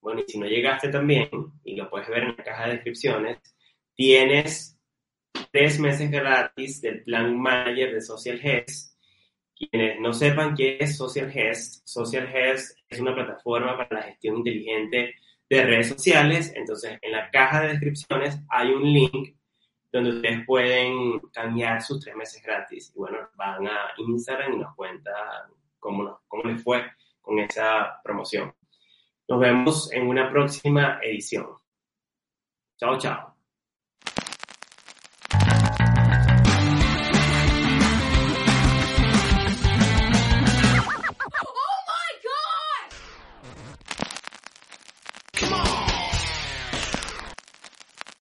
bueno, 0.00 0.20
y 0.26 0.30
si 0.30 0.38
no 0.38 0.46
llegaste 0.46 0.88
también, 0.88 1.28
y 1.62 1.76
lo 1.76 1.88
puedes 1.88 2.08
ver 2.08 2.24
en 2.24 2.36
la 2.36 2.44
caja 2.44 2.66
de 2.66 2.74
descripciones, 2.74 3.38
tienes 3.94 4.78
tres 5.50 5.78
meses 5.78 6.10
gratis 6.10 6.80
del 6.80 7.02
plan 7.02 7.38
manager 7.38 7.94
de 7.94 8.00
Social 8.00 8.40
Health 8.42 8.93
quienes 9.56 10.00
no 10.00 10.12
sepan 10.12 10.54
qué 10.54 10.78
es 10.80 10.96
Social 10.96 11.30
Health, 11.32 11.82
Social 11.84 12.28
Health 12.28 12.62
es 12.88 13.00
una 13.00 13.14
plataforma 13.14 13.76
para 13.76 14.00
la 14.00 14.02
gestión 14.02 14.38
inteligente 14.38 15.14
de 15.48 15.64
redes 15.64 15.88
sociales. 15.88 16.52
Entonces, 16.54 16.98
en 17.00 17.12
la 17.12 17.30
caja 17.30 17.62
de 17.62 17.68
descripciones 17.68 18.38
hay 18.48 18.70
un 18.70 18.82
link 18.82 19.36
donde 19.92 20.10
ustedes 20.10 20.44
pueden 20.44 21.20
cambiar 21.32 21.80
sus 21.80 22.00
tres 22.00 22.16
meses 22.16 22.42
gratis. 22.42 22.92
Y 22.94 22.98
bueno, 22.98 23.18
van 23.36 23.66
a 23.66 23.92
Instagram 23.96 24.54
y 24.54 24.58
nos 24.58 24.74
cuentan 24.74 25.14
cómo, 25.78 26.20
cómo 26.26 26.42
les 26.44 26.62
fue 26.62 26.84
con 27.20 27.38
esa 27.38 28.00
promoción. 28.02 28.52
Nos 29.28 29.40
vemos 29.40 29.92
en 29.92 30.06
una 30.08 30.30
próxima 30.30 30.98
edición. 31.02 31.46
Chao, 32.76 32.98
chao. 32.98 33.33